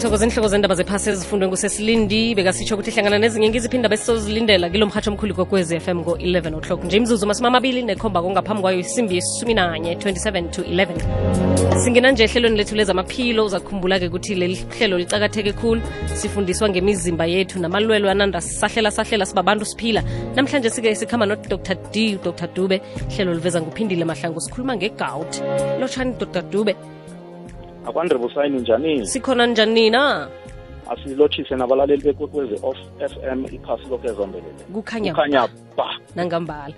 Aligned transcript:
sithokoza 0.00 0.48
zendaba 0.48 0.74
zephasi 0.74 1.10
ezifundwe 1.10 1.48
ngusesilindi. 1.48 2.34
Bekasitsho 2.34 2.74
ukuthi 2.74 2.90
hlangana 2.90 3.18
nezinye 3.18 3.48
ngiziphi 3.50 3.76
indaba 3.76 3.94
esizozilindela 3.94 4.70
kilo 4.70 4.86
mhatho 4.86 5.10
omkhulu 5.10 5.34
kokwezi 5.34 5.80
FM 5.80 5.98
ngo-11 6.00 6.56
o'clock. 6.56 6.84
Nje 6.84 6.96
imzuzu 6.96 7.26
masumi 7.26 7.48
amabili 7.48 7.82
nekhomba 7.82 8.22
kongaphambi 8.22 8.62
kwayo 8.62 8.78
isimbi 8.78 9.14
yesumi 9.16 9.54
nanye 9.54 9.94
27 9.94 10.50
to 10.50 10.62
11 10.62 11.78
singena 11.84 12.12
nje 12.12 12.24
ehlelweni 12.24 12.56
lethu 12.56 12.74
lezamaphilo 12.76 13.44
uzakhumbula-ke 13.44 14.06
ukuthi 14.06 14.34
leli 14.34 14.56
hlelo 14.78 14.98
licakatheke 14.98 15.52
khulu. 15.52 15.82
Sifundiswa 16.14 16.68
ngemizimba 16.68 17.26
yethu 17.26 17.58
namalwelo 17.58 18.10
ananda 18.10 18.40
sahlela 18.40 18.90
sahlela 18.90 19.26
sibabantu 19.26 19.64
siphila. 19.64 20.02
Namhlanje 20.34 20.70
sike 20.70 20.94
sikhamba 20.94 21.26
nodr. 21.26 21.58
D 21.92 22.18
dr. 22.24 22.48
Dube. 22.54 22.80
Hlelo 23.16 23.34
liveza 23.34 23.60
nguphindile 23.60 24.04
mahlangu 24.04 24.40
sikhuluma 24.40 24.76
ngegout 24.76 25.42
lotshani 25.80 26.14
dr. 26.18 26.42
Dube 26.42 26.74
akwandre 27.90 28.18
busayini 28.18 28.58
njani? 28.60 29.06
Sikhona 29.06 29.46
njani 29.46 29.90
na? 29.90 30.28
Asilotshise 30.90 31.54
nabalaleli 31.56 32.02
bekwekwezi 32.02 32.54
of 32.62 32.76
FM 32.98 33.44
iphasi 33.54 33.84
lokho 33.90 34.06
ezombelele. 34.08 34.64
Kukhanya 34.74 35.12
kukhanya 35.14 35.48
ba. 35.76 35.86
nangambala. 36.16 36.74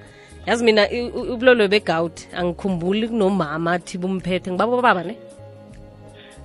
Yazi 0.46 0.64
mina 0.64 0.90
i- 0.90 1.10
u- 1.10 1.32
ubulolo 1.34 1.68
begout 1.68 2.28
angikhumbuli 2.34 3.08
kunomama 3.08 3.72
athi 3.72 3.98
bumphethe. 3.98 4.50
Ngibabo 4.50 4.82
baba 4.82 5.02
ne? 5.04 5.16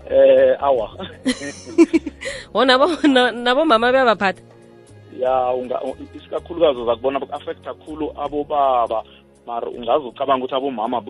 Eh 0.09 0.55
awa. 0.63 0.89
O 2.53 2.65
nabo 2.65 2.87
na- 3.07 3.31
nabomama 3.31 3.91
bayabaphatha 3.91 4.41
ya 5.19 5.51
unga 5.53 5.81
u- 5.81 5.97
isikakhulukazi 6.15 6.79
uzakubona 6.79 7.19
affect 7.33 7.61
kakhulu 7.65 8.13
abobaba. 8.15 9.03
Mara 9.47 9.67
ungaze 9.69 10.05
ucabanga 10.07 10.43
ukuthi 10.45 10.55
abomama 10.55 11.01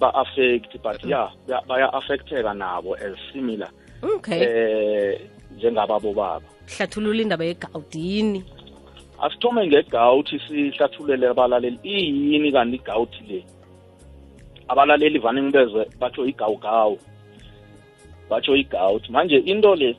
ba-affect 0.00 0.72
but 0.82 1.04
ya 1.04 1.30
baya- 1.48 1.62
baya-affecteka 1.68 2.54
nabo 2.54 2.94
as 2.96 3.14
similar 3.32 3.70
okay. 4.02 4.40
eh 4.42 5.20
njengababobaba. 5.56 6.46
Hlathulula 6.76 7.22
indaba 7.22 7.44
yegout 7.44 7.94
yini 7.94 8.44
asithome 9.22 9.66
ngegawuthi 9.66 10.40
sihlathulele 10.48 11.28
abalaleli. 11.28 11.78
Iyini 11.84 12.52
kanti 12.52 12.76
igout 12.76 13.14
le? 13.28 13.44
Abalaleli 14.68 15.18
vane 15.18 15.42
ngibezwe 15.42 15.86
batsho 16.00 16.26
igawugawu 16.26 16.98
batsho 18.30 18.56
igout 18.56 19.08
manje 19.10 19.36
into 19.38 19.74
le 19.74 19.96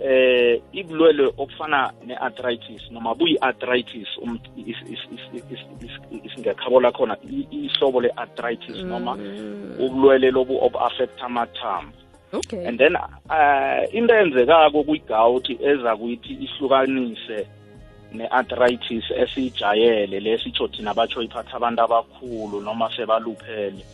eh 0.00 0.60
ibulwele 0.72 1.24
okufana 1.26 1.92
ne-arthritis 2.06 2.90
noma 2.90 3.14
buyi-arthritis 3.14 4.08
um- 4.22 4.38
is- 4.56 4.86
is- 4.90 5.08
is- 5.12 5.44
is- 5.52 5.66
is- 5.84 6.24
isingekhabona 6.24 6.92
khona 6.92 7.16
ihlobo 7.50 8.00
le-arthritis 8.00 8.76
noma 8.84 9.18
ubulwele 9.78 10.30
lobu 10.30 10.64
obu-affect 10.64 11.22
amathambo 11.22 11.92
okay. 12.32 12.66
And 12.66 12.78
then 12.78 12.96
uh, 12.96 13.84
into 13.92 14.14
eyenzekako 14.14 14.84
kwi-gout 14.84 15.50
eza 15.50 15.96
kuyithi 15.96 16.32
ihlukanise 16.32 17.46
ne-arthritis 18.12 19.04
esiyijayele 19.10 20.20
lesitsho 20.20 20.68
thina 20.68 20.94
batsho 20.94 21.22
iphatha 21.22 21.56
abantu 21.56 21.82
abakhulu 21.82 22.60
noma 22.60 22.90
sebaluphele. 22.96 23.84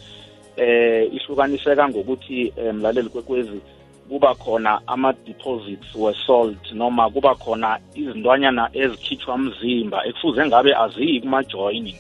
Eh 0.56 1.09
ihlukaniseka 1.12 1.88
ngokuthi 1.88 2.53
eh, 2.56 2.75
mlaleli 2.75 3.09
kwekwezi 3.09 3.61
kuba 4.09 4.34
khona 4.34 4.81
ama-deposits 4.87 5.94
we-salt 5.94 6.72
noma 6.72 7.11
kuba 7.11 7.34
khona 7.34 7.78
izintwanyana 7.94 8.71
ezikhitshwa 8.72 9.39
mzimba 9.39 10.06
ekufuze 10.06 10.47
ngabe 10.47 10.75
aziyi 10.77 11.21
kuma-joining 11.21 11.97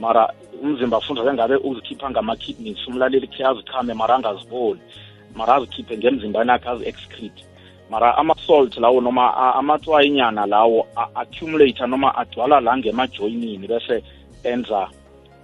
mara 0.00 0.32
umzimba 0.62 1.00
fuze 1.00 1.32
ngabe 1.32 1.56
uzikhipha 1.56 2.10
ngama-kidneys 2.10 2.86
umlaleli 2.88 3.26
khe 3.28 3.44
azikhame 3.44 3.94
mara 3.94 4.14
angaziboni 4.14 4.80
mara 5.36 5.54
azikhiphe 5.54 5.96
ngemzimbani 5.98 6.50
yakhe 6.50 6.68
azi-excrete. 6.68 7.44
Mara 7.90 8.16
ama-salt 8.18 8.76
lawo 8.78 9.00
noma 9.00 9.24
a- 9.36 9.54
amatswayinyana 9.54 10.46
lawo 10.46 10.86
a- 10.96 11.08
accumulate 11.14 11.86
noma 11.86 12.14
agcwala 12.16 12.60
la 12.60 12.76
ngemajoyinini 12.76 13.68
bese 13.68 14.02
enza 14.44 14.88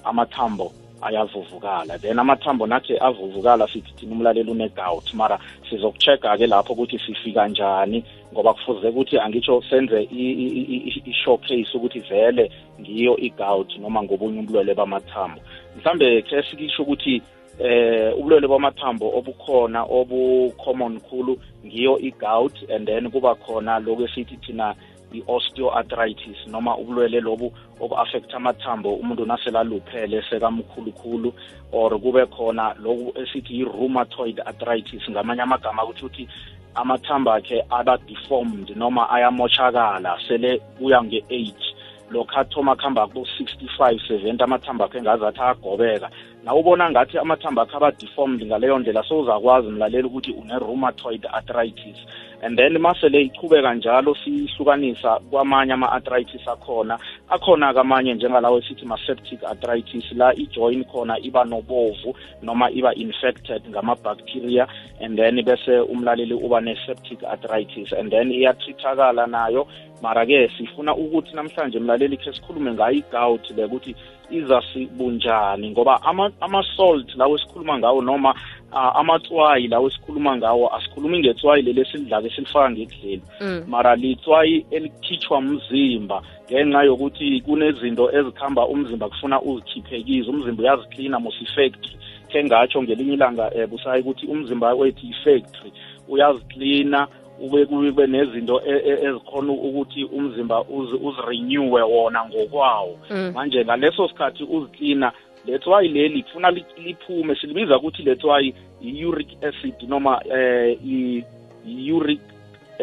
amathambo 0.05 0.73
ayavuvukala 1.03 1.99
then 1.99 2.19
amathambo 2.19 2.67
nathi 2.67 2.99
avuvukala 2.99 3.69
sithi 3.69 3.93
thina 3.97 4.13
umlaleli 4.13 4.51
une-gout. 4.51 5.15
Mara 5.15 5.39
sizokucheck-ke 5.71 6.47
lapho 6.47 6.73
ukuthi 6.73 6.99
sifika 6.99 7.49
njani 7.49 8.05
ngoba 8.33 8.55
kufuze 8.55 8.89
ukuthi 8.89 9.19
angitsho 9.19 9.63
senze 9.71 10.03
i- 10.03 10.37
i- 10.45 10.65
i- 10.75 10.83
i- 10.89 11.03
i-showcase 11.11 11.77
ukuthi 11.77 12.01
vele 12.01 12.51
ngiyo 12.81 13.17
i-gout 13.17 13.79
noma 13.79 14.03
ngobunye 14.03 14.41
ubulwele 14.41 14.75
bamathambo. 14.75 15.41
Mhlambe 15.77 16.23
khe 16.23 16.43
sikisho 16.43 16.83
ukuthi 16.83 17.23
eh 17.59 18.19
ubulwele 18.19 18.49
bamathambo 18.49 19.13
obukhona 19.19 19.85
obu-common 19.85 21.01
khulu 21.01 21.39
ngiyo 21.67 21.99
i-gout 21.99 22.71
and 22.71 22.87
then 22.87 23.11
kuba 23.11 23.35
khona 23.35 23.79
lokhu 23.79 24.05
esithi 24.05 24.37
thina 24.37 24.75
i-osteoarthritis 25.15 26.47
noma 26.47 26.77
ubulwele 26.77 27.21
lobu 27.21 27.53
obu-affect 27.81 28.35
amathambo 28.35 28.95
umuntu 28.95 29.27
naselaluphele 29.27 30.23
sekamkhulukhulu 30.31 31.35
or 31.73 32.01
kube 32.01 32.27
khona 32.27 32.75
lokhu 32.83 33.13
esithi 33.21 33.59
i-rheumatoid 33.61 34.41
arthritis 34.41 35.11
ngamanye 35.11 35.43
amagama 35.43 35.85
ukuthi 35.85 36.05
uthi 36.05 36.29
amathambo 36.75 37.33
akhe 37.33 37.65
aba-deformed 37.71 38.77
noma 38.77 39.11
ayamoshakala 39.11 40.19
sele 40.29 40.59
kuya 40.79 41.03
nge-age 41.05 41.69
lokhu 42.11 42.39
athoma 42.39 42.77
kuhamba 42.77 43.07
kubo-65 43.07 43.81
70 44.09 44.45
amathambo 44.45 44.85
akhe 44.85 44.99
engazathi 44.99 45.41
ayagobeka 45.41 46.11
na 46.45 46.55
ubona 46.55 46.91
ngathi 46.91 47.19
amathambo 47.19 47.61
akhe 47.61 47.77
aba-deformed 47.77 48.47
ngaleyo 48.47 48.79
ndlela 48.79 49.03
sowuzakwazi 49.03 49.69
mlaleli 49.69 50.07
ukuthi 50.07 50.33
une-rheumatoid 50.33 51.27
arthritis. 51.33 51.97
And 52.43 52.59
then 52.59 52.79
masele 52.79 53.23
ichubeka 53.23 53.75
njalo 53.75 54.15
sihlukanisa 54.15 55.21
kwamanye 55.31 55.73
ama-arthritis 55.73 56.49
akhona. 56.49 56.99
Akhona 57.29 57.75
kamanye 57.75 58.15
njengalawo 58.15 58.59
esithi 58.59 58.85
ma-septic 58.85 59.45
arthritis 59.45 60.13
la 60.13 60.35
ijoin 60.35 60.85
khona 60.85 61.19
iba 61.19 61.45
nobovu 61.45 62.17
noma 62.43 62.71
iba 62.71 62.95
infected 62.95 63.63
ngama-bacteria 63.69 64.67
and 65.01 65.19
then 65.19 65.43
bese 65.43 65.81
umlaleli 65.81 66.35
uba 66.35 66.61
ne-septic 66.61 67.23
arthritis. 67.25 67.93
And 67.93 68.11
then 68.11 68.33
iyatrithakala 68.33 69.27
nayo. 69.27 69.67
Mara-ke 70.03 70.51
sifuna 70.59 70.97
ukuthi 70.97 71.35
namhlanje 71.35 71.79
mlaleli 71.79 72.17
khe 72.17 72.33
sikhulume 72.33 72.73
ngayo 72.75 72.97
i-gout 72.99 73.51
le 73.57 73.65
ukuthi 73.65 73.95
iza 74.33 74.63
sibunjani 74.73 75.71
ngoba 75.71 76.03
ama- 76.03 76.33
ama-salt 76.41 77.17
lawo 77.17 77.35
esikhuluma 77.37 77.79
ngawo 77.79 78.03
noma 78.03 78.35
uh, 78.73 78.97
amatswayi 79.01 79.69
lawo 79.69 79.87
esikhuluma 79.89 80.37
ngawo 80.37 80.75
asikhulumi 80.77 81.19
ngetswayi 81.19 81.63
leli 81.63 81.81
esilidlaka 81.81 82.27
esilifaka 82.27 82.71
ngekudleni 82.71 83.23
Mm. 83.41 83.65
mara 83.69 83.97
litswayi 83.97 84.67
elikhitshwa 84.71 85.41
mzimba 85.43 86.23
ngenxa 86.51 86.83
yokuthi 86.83 87.41
kunezinto 87.41 88.11
ezikhamba 88.19 88.67
umzimba 88.67 89.09
kufuna 89.09 89.41
uzikhiphe 89.43 90.03
kizo. 90.03 90.31
Umzimba 90.31 90.63
uyaziklina 90.63 91.19
mos-factory 91.21 91.97
khe 92.29 92.45
ngatsho 92.45 92.83
ngelinye 92.83 93.15
ilanga 93.15 93.51
um 93.55 93.67
busayi 93.71 94.01
ukuthi 94.03 94.27
umzimba 94.27 94.75
wethu 94.75 95.07
i-factory 95.07 95.73
uyaziklina 96.09 97.09
ube 97.41 97.67
kube 97.67 98.07
nezinto 98.07 98.63
e- 98.67 98.83
e- 98.91 99.07
ezikhona 99.09 99.53
ukuthi 99.53 100.05
umzimba 100.05 100.61
uzi- 100.61 100.99
uzirenewe 101.03 101.83
wona 101.83 102.25
ngokwawo. 102.29 102.99
Mm. 103.11 103.33
manje 103.35 103.65
ngaleso 103.65 104.09
sikhathi 104.09 104.45
uziklina 104.45 105.13
letswayi 105.47 105.89
leli 105.89 106.23
kufuna 106.23 106.51
li- 106.51 106.65
liphume 106.85 107.35
silibiza 107.35 107.77
ukuthi 107.79 108.03
letswayi 108.03 108.55
i-uric 108.83 109.29
acid 109.45 109.75
noma 109.89 110.21
eh 110.35 110.79
i- 110.87 111.25
i-uric 111.67 112.21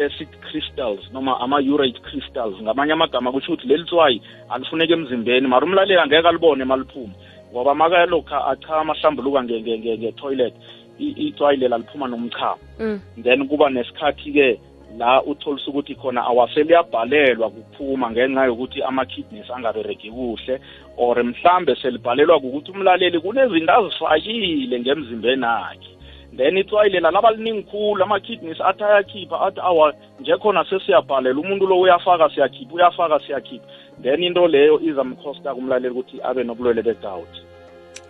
acid 0.06 0.28
crystals 0.40 1.00
noma 1.12 1.40
ama-urate 1.40 2.00
crystals. 2.00 2.54
Ngamanye 2.62 2.92
amagama 2.92 3.32
kusho 3.32 3.52
ukuthi 3.52 3.68
leli 3.68 3.84
tswayi 3.84 4.22
alifuneki 4.48 4.92
emzimbeni. 4.92 5.48
Mara 5.48 5.66
umlaleli 5.66 6.00
angeke 6.00 6.28
alibone 6.28 6.64
maliphume 6.64 7.12
ngoba 7.52 7.74
makalokha 7.74 8.46
achama 8.46 8.92
ahlambuluka 8.94 9.42
nge- 9.42 9.60
nge- 9.60 9.78
nge- 9.78 9.98
nge-toilet 9.98 10.54
i- 10.54 10.79
itswayi 11.08 11.56
lela 11.56 11.78
liphuma 11.78 12.08
nomchamo. 12.08 12.58
Mm. 12.78 13.00
then 13.22 13.48
kuba 13.48 13.70
nesikhathi-ke 13.70 14.60
la 14.98 15.22
utholisa 15.22 15.70
ukuthi 15.70 15.94
khona 15.94 16.24
awaseliyabhalelwa 16.24 17.50
kuphuma 17.50 18.10
ngenxa 18.10 18.44
yokuthi 18.44 18.82
ama-kidneys 18.82 19.50
angabereki 19.50 20.10
kuhle 20.10 20.60
or 20.96 21.24
mhlambe 21.24 21.76
selibhalelwa 21.76 22.36
ukuthi 22.36 22.70
umlaleli 22.70 23.20
kunezinto 23.20 23.72
azifakile 23.72 24.80
ngemzimbeni 24.80 25.44
akhe. 25.44 25.90
Then 26.36 26.56
itswayi 26.56 26.90
lela 26.90 27.10
laba 27.10 27.30
liningi 27.30 27.62
khulu 27.62 28.02
ama-kidneys 28.02 28.60
athi 28.60 28.84
ayakhipha 28.84 29.40
athi 29.40 29.60
awa 29.60 29.94
nje 30.20 30.36
khona 30.36 30.64
sesiyabhalela 30.64 31.40
umuntu 31.40 31.66
lo 31.66 31.80
uyafaka 31.80 32.30
siyakhipha 32.30 32.74
uyafaka 32.74 33.20
siyakhipha. 33.26 33.66
Then 34.02 34.22
into 34.22 34.48
leyo 34.48 34.80
izamkhosta 34.80 35.54
kumlaleli 35.54 35.88
ukuthi 35.88 36.20
abe 36.22 36.44
nobulwele 36.44 36.82
begout. 36.82 37.34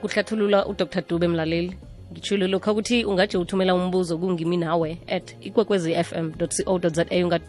Kuhlathulula 0.01 0.67
udr. 0.67 1.03
Dube 1.09 1.29
mlaleli. 1.29 1.90
Ngitshilo 2.13 2.47
lokho 2.47 2.73
ukuthi 2.73 3.05
ungaje 3.05 3.39
uthumela 3.39 3.75
umbuzo 3.75 4.19
kungimi 4.19 4.57
nawe 4.57 4.99
at 5.09 5.37
ikwekwezi 5.41 5.95
fm 5.95 6.33
co 6.33 6.79
za 6.89 7.07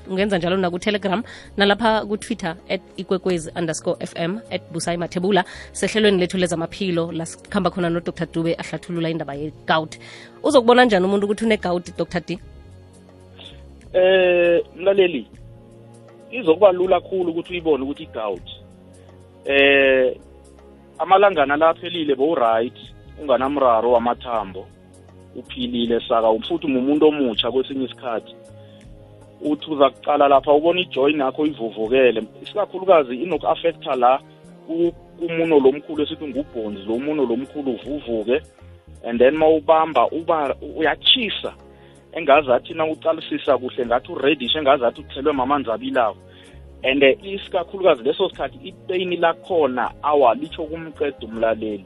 ungenza 0.10 0.38
njalo 0.38 0.58
nakutelegram 0.58 1.24
nalapha 1.58 2.06
kutwitter 2.06 2.56
at 2.70 2.82
ikwekwezi 2.98 3.52
underscore 3.56 4.06
fm 4.06 4.38
at 4.52 4.62
busayi 4.72 4.98
mathebula. 4.98 5.44
Sehlelweni 5.72 6.18
lethu 6.18 6.38
lezamaphilo 6.38 7.12
la 7.12 7.26
sikhamba 7.26 7.70
khona 7.70 7.90
nodr. 7.90 8.28
Dube 8.34 8.56
ahlathulula 8.56 9.10
indaba 9.10 9.34
yegout. 9.34 9.98
Uzokubona 10.44 10.86
njani 10.86 11.06
umuntu 11.06 11.26
ukuthi 11.26 11.46
une-gout 11.46 11.98
dr. 11.98 12.20
D? 12.20 12.40
Eh 13.94 14.64
mlaleli 14.76 15.28
izokuba 16.32 16.72
lula 16.72 17.02
kakhulu 17.02 17.32
ukuthi 17.32 17.54
uyibone 17.54 17.84
ukuthi 17.84 18.04
i-gout 18.04 18.48
eh 19.46 20.18
amalangana 21.00 21.58
la 21.58 21.70
aphelile 21.70 22.16
bowu-right 22.16 22.78
unganamraro 23.22 23.92
wamathambo 23.92 24.68
uphilile 25.36 26.00
saka 26.08 26.34
futhi 26.48 26.66
umuntu 26.66 27.08
omutsha 27.08 27.52
kwesinye 27.52 27.86
isikhathi. 27.86 28.36
Uthi 29.42 29.72
uza 29.72 29.90
kuqala 29.90 30.28
lapha 30.28 30.54
ubona 30.54 30.82
ijoin 30.82 31.20
yakho 31.20 31.46
ivuvukele 31.46 32.24
isikakhulukazi 32.42 33.16
inoku-affecta 33.16 33.96
la 33.96 34.20
kumuno 35.20 35.60
lomkhulu 35.60 36.04
esithi 36.04 36.28
ngubhonzi 36.28 36.82
lo 36.86 36.98
muno 37.00 37.26
lomkhulu 37.26 37.72
uvuvuke 37.72 38.42
and 39.04 39.20
then 39.20 39.36
mawubamba 39.36 40.08
uba 40.08 40.56
uyachisa 40.78 41.54
engazathi 42.14 42.74
na 42.74 42.86
ucalisisa 42.86 43.58
kuhle 43.58 43.86
ngathi 43.86 44.12
ureddish 44.12 44.56
engazathi 44.56 45.02
uthelwe 45.02 45.34
mamanzi 45.34 45.72
abilayo 45.72 46.16
and 46.84 47.04
isikakhulukazi 47.24 48.04
leso 48.04 48.30
sikhathi 48.30 48.68
ipeyini 48.68 49.16
lakhona 49.16 49.92
awa 50.04 50.36
litsho 50.36 50.64
kumqeda 50.64 51.28
umlaleli 51.28 51.86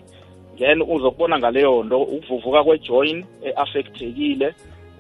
then 0.58 0.82
uzokubona 0.82 1.40
ngaleyo 1.40 1.84
nto 1.84 2.02
ukuvuvuka 2.02 2.64
kwejoin 2.64 3.26
e-affectekile 3.44 4.54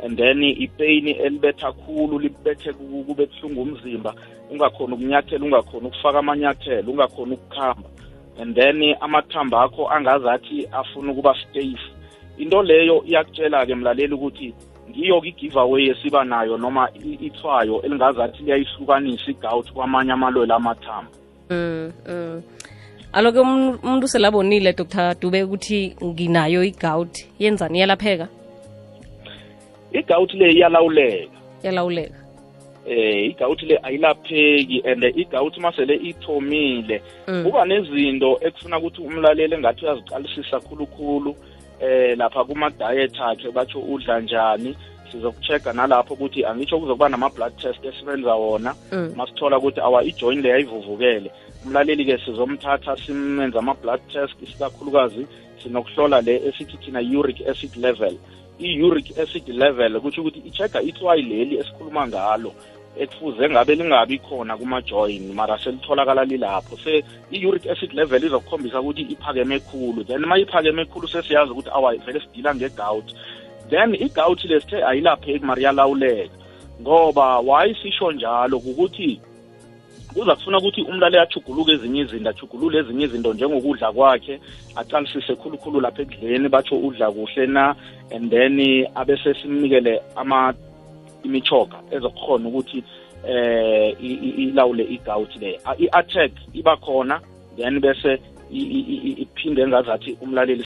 and 0.03 0.17
then 0.17 0.43
ipeyini 0.43 1.11
elibetha 1.11 1.71
khulu 1.71 2.19
libethe 2.19 2.73
kube 2.73 3.25
buhlungu 3.25 3.61
umzimba 3.61 4.13
ungakhona 4.51 4.95
ukunyathela 4.95 5.45
ungakhona 5.45 5.87
ukufaka 5.87 6.19
amanyathelo 6.19 6.91
ungakhona 6.91 7.33
ukukhamba. 7.33 7.89
And 8.37 8.55
then 8.55 8.95
amathambo 9.01 9.57
akho 9.57 9.89
angazathi 9.89 10.67
afuna 10.71 11.11
ukuba 11.11 11.35
safe. 11.53 11.79
Into 12.37 12.61
leyo 12.63 13.03
iyakutshela-ke 13.07 13.75
mlaleli 13.75 14.13
ukuthi 14.13 14.53
ngiyo-ke 14.89 15.29
i-giveaway 15.29 15.89
esiba 15.89 16.23
nayo 16.23 16.57
noma 16.57 16.89
ithwayo 17.21 17.81
elingazathi 17.81 18.43
liyayihlukanisa 18.43 19.31
i-gout 19.31 19.71
kwamanye 19.73 20.11
amalwele 20.11 20.53
amathambo 20.53 21.11
mm, 21.49 21.91
mm. 22.07 22.41
Alo-ke 23.15 23.39
umuntu 23.39 24.07
selabonile 24.07 24.73
dr. 24.73 25.15
Dube 25.21 25.43
ukuthi 25.43 25.95
nginayo 26.03 26.63
i-gout 26.63 27.15
yenzani? 27.39 27.77
Iyalapheka 27.79 28.27
i-gout 29.93 30.33
le 30.33 30.51
iyalawuleka. 30.51 31.37
Iyalawuleka 31.63 32.19
eh 32.85 33.31
i-gout 33.31 33.61
le 33.63 33.79
ayilapheki 33.83 34.81
and 34.85 35.03
i-gout 35.03 35.57
masele 35.57 35.95
ithomile 35.95 37.01
kuba 37.43 37.65
nezinto 37.65 38.39
ekufuna 38.41 38.79
ukuthi 38.79 39.01
umlaleli 39.01 39.55
engathi 39.55 39.85
uyaziqalisisa 39.85 40.59
khulukhulu 40.59 41.35
eh 41.81 42.17
lapha 42.17 42.43
kuma-diet 42.43 43.19
akhe 43.19 43.51
batsho 43.51 43.79
udla 43.79 44.19
njani 44.19 44.75
sizokucheck 45.11 45.65
nalapho 45.73 46.13
ukuthi 46.13 46.45
angitsho 46.45 46.79
kuzokuba 46.79 47.09
nama-blood 47.09 47.57
test 47.57 47.85
esibenza 47.85 48.35
wona. 48.35 48.75
Masithola 49.15 49.57
ukuthi 49.57 49.79
awa 49.79 50.03
ijoin 50.03 50.41
le 50.41 50.49
yayivuvukele 50.49 51.31
umlaleli-ke 51.65 52.17
sizomthatha 52.25 52.97
simenze 52.97 53.57
ama-blood 53.57 54.01
test 54.13 54.35
isikakhulukazi 54.41 55.27
sinokuhlola 55.63 56.21
le 56.21 56.35
esithi 56.47 56.77
thina 56.77 56.99
uric 57.01 57.41
acid 57.47 57.75
level. 57.75 58.17
I-uric 58.59 59.17
acid 59.17 59.47
level 59.49 59.99
kutsho 59.99 60.21
ukuthi 60.21 60.39
i-checka 60.47 60.81
itswayi 60.81 61.21
leli 61.21 61.57
esikhuluma 61.57 62.07
ngalo 62.07 62.53
ekufuze 62.97 63.49
ngabe 63.49 63.75
lingabi 63.75 64.19
khona 64.19 64.57
kuma-join 64.57 65.33
mara 65.33 65.57
selitholakala 65.57 66.23
lilapho. 66.25 66.77
Se 66.77 67.03
i-uric 67.31 67.67
acid 67.67 67.93
level 67.93 68.23
izokukhombisa 68.23 68.81
ukuthi 68.81 69.01
iphakeme 69.01 69.59
khulu. 69.59 70.03
Then 70.03 70.23
uma 70.23 70.37
iphakeme 70.37 70.85
khulu 70.85 71.07
sesiyazi 71.07 71.51
ukuthi 71.51 71.69
awa 71.69 71.95
vele 71.95 72.19
sidila 72.19 72.55
nge-gout. 72.55 73.07
Then 73.69 73.95
i-gout 73.95 74.43
le 74.45 74.61
sithe 74.61 74.85
ayilapheki 74.85 75.45
mara 75.45 75.61
iyalawuleka 75.61 76.35
ngoba 76.81 77.39
why 77.39 77.75
sisho 77.81 78.11
njalo 78.11 78.59
kukuthi 78.59 79.21
kuza 80.13 80.35
kufuna 80.35 80.57
ukuthi 80.57 80.81
umlaleli 80.81 81.17
achuguluke 81.17 81.71
ezinye 81.71 82.01
izinto 82.01 82.29
achugulule 82.29 82.77
ezinye 82.79 83.05
izinto 83.05 83.33
njengokudla 83.33 83.91
kwakhe 83.91 84.39
aqalisise 84.75 85.35
khulukhulu 85.35 85.81
lapha 85.81 86.01
ekudleni 86.01 86.49
batsho 86.49 86.75
udla 86.75 87.11
kuhle 87.11 87.47
na 87.47 87.75
and 88.15 88.29
then 88.31 88.87
abese 88.95 89.33
simnikele 89.33 90.01
ama 90.15 90.53
imichoga 91.23 91.77
ezokukhona 91.91 92.47
ukuthi 92.47 92.83
eh 93.27 93.95
ilawule 93.99 94.83
i-gout 94.83 95.35
le. 95.41 95.59
I-attack 95.79 96.31
iba 96.53 96.77
khona 96.77 97.19
then 97.57 97.79
bese 97.79 98.19
iphinde 98.51 99.61
engazathi 99.61 100.17
umlaleli 100.21 100.63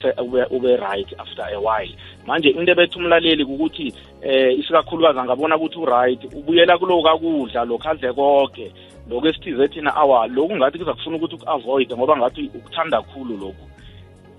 ube 0.50 0.76
right 0.76 1.14
after 1.18 1.44
a 1.54 1.60
while. 1.60 1.94
Manje 2.26 2.48
into 2.50 2.72
ebetha 2.72 2.96
umlaleli 2.98 3.44
ukuthi 3.44 3.94
eh 4.22 4.58
isikakhulukazi 4.58 5.18
angabona 5.18 5.56
ukuthi 5.56 5.78
u-right 5.78 6.24
ubuyela 6.34 6.78
kulo 6.78 7.02
kakudla 7.02 7.64
lokhu 7.64 7.88
adle 7.88 8.12
konke 8.12 8.72
lokhu 9.10 9.26
esithize 9.28 9.68
thina 9.68 9.96
awa 9.96 10.26
lokhu 10.26 10.56
ngathi 10.56 10.78
kuzakufuna 10.78 11.16
ukuthi 11.16 11.34
uku-avoid 11.34 11.92
ngoba 11.92 12.16
ngathi 12.16 12.50
ukuthanda 12.54 13.02
khulu 13.02 13.36
lokhu. 13.36 13.66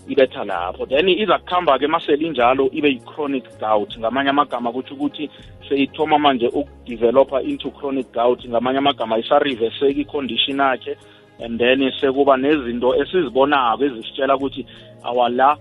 Ibetha 0.08 0.44
lapho. 0.44 0.86
Then 0.86 1.10
iza 1.10 1.38
kuhamba-ke 1.40 1.88
masele 1.88 2.26
injalo 2.26 2.69
ibe 2.74 2.90
yi-chronic 2.90 3.45
gout. 3.60 3.98
Ngamanye 4.00 4.30
amagama 4.30 4.71
kutsho 4.71 4.95
ukuthi 4.95 5.30
seyithoma 5.69 6.19
manje 6.19 6.48
ukudevelopa 6.48 7.42
into 7.42 7.69
chronic 7.71 8.12
gout. 8.12 8.45
Ngamanye 8.48 8.78
amagama 8.78 9.19
isariveseki 9.19 10.02
i-condition 10.02 10.60
yakhe. 10.60 10.98
And 11.42 11.60
then 11.60 11.92
sekuba 12.00 12.38
nezinto 12.38 12.95
esizibonako 13.02 13.83
ezisitshela 13.86 14.36
ukuthi 14.36 14.66
awala 15.04 15.57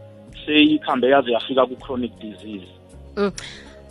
seyikhambe 0.46 1.08
yaze 1.10 1.32
yafika 1.32 1.66
ku-chronic 1.66 2.12
disease 2.18 2.68
mm. 3.16 3.32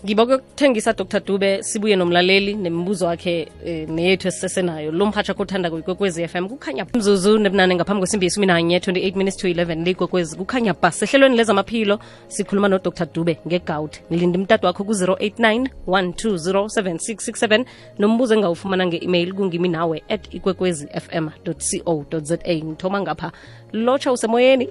Ngiba 0.06 0.25
kuyokuthengisa 0.25 0.94
dr 0.94 1.20
dube 1.20 1.63
sibuye 1.63 1.96
nomlaleli 1.96 2.53
nemibuzo 2.53 3.06
wakhe 3.06 3.48
e, 3.65 3.86
neyethu 3.86 4.27
esisesenayo. 4.27 4.91
Lo 4.91 5.06
mhatsha 5.06 5.34
kothanda 5.34 5.72
kwekwezi 5.72 6.27
FM 6.27 6.48
kukhanya 6.48 6.86
mzuzu 6.94 7.38
nebunane 7.38 7.75
ngaphambi 7.75 8.00
kwesimbi 8.00 8.25
yesumi 8.25 8.46
nanye 8.46 8.79
28 8.79 9.15
minutes 9.15 9.38
to 9.38 9.48
11 9.48 9.84
likwekwezi. 9.84 10.36
Kukhanya 10.38 10.74
ba 10.74 10.91
sehlelweni 10.91 11.38
lezamaphilo 11.38 12.00
sikhuluma 12.27 12.68
nodr. 12.68 13.08
Dube 13.13 13.38
ngegout 13.48 14.00
ngilinda 14.12 14.39
imtatu 14.39 14.65
wakho 14.65 14.84
ku-089 14.84 15.68
1207667 15.88 17.65
nombuzo 18.00 18.34
engawufumana 18.36 18.86
nge-email 18.88 19.34
kungimi 19.34 19.68
nawe 19.70 20.03
at 20.10 20.34
ikwekwezi 20.34 20.88
fm 20.88 21.29
co 21.46 22.20
za 22.22 22.38
ngithoma 22.48 23.01
ngapha. 23.01 23.32
Lotsha 23.74 24.12
usemoyeni 24.12 24.70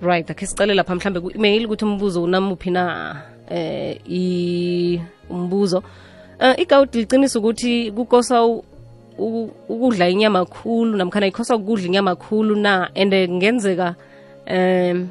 right 0.00 0.30
akhe 0.30 0.46
sicale 0.46 0.74
lapha 0.74 0.94
mhlambe 0.94 1.20
ku-email 1.20 1.66
ukuthi 1.66 1.84
umbuzo 1.84 2.22
unamuphi 2.22 2.70
na 2.70 3.22
eh 3.50 3.98
i 4.10 5.00
umbuzo. 5.30 5.82
Uh, 6.40 6.60
igawudi 6.60 6.98
liqinisa 6.98 7.38
ukuthi 7.38 7.92
kukosa 7.92 8.44
ukudla 9.68 10.08
inyama 10.08 10.44
khulu 10.44 10.96
namkhana 10.96 11.26
ikhosa 11.26 11.56
ukudla 11.56 11.86
inyama 11.86 12.16
khulu 12.16 12.56
na 12.56 12.90
and 12.94 13.12
kungenzeka 13.12 13.94
um 14.46 15.08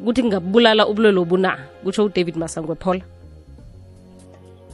ukuthi 0.00 0.22
ngingabulala 0.22 0.86
ubulwelo 0.86 1.22
obuna 1.22 1.58
kutsho 1.84 2.04
udavid 2.04 2.36
masangwe 2.36 2.74
paul. 2.74 3.00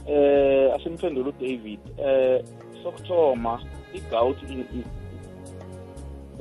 Eh 0.07 0.73
asimphendula 0.75 1.29
udavid. 1.29 1.79
Eh 1.97 2.43
sokuthoma 2.83 3.59
igout 3.93 4.37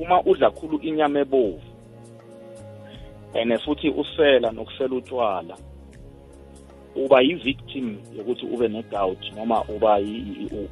uma 0.00 0.22
udla 0.22 0.50
khulu 0.50 0.78
inyama 0.82 1.20
ebovu 1.20 1.60
and 3.34 3.52
futhi 3.60 3.88
usela 3.90 4.50
nokusela 4.50 4.96
utshwala 4.96 5.56
uba 6.96 7.20
yi-victim 7.20 7.98
yokuthi 8.16 8.46
ube 8.46 8.68
ne-gout 8.68 9.32
noma 9.36 9.62
uba 9.68 9.98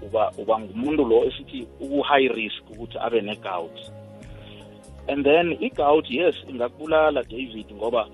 uba 0.02 0.32
uba 0.38 0.60
ngumuntu 0.60 1.04
lo 1.04 1.24
esithi 1.24 1.66
uku-high 1.80 2.28
risk 2.28 2.62
ukuthi 2.70 2.98
abe 2.98 3.20
ne-gout. 3.20 3.78
And 5.08 5.24
then 5.24 5.56
i-gout 5.60 6.10
yes 6.10 6.34
ingakubulala 6.48 7.22
david 7.22 7.66
ngoba 7.72 8.08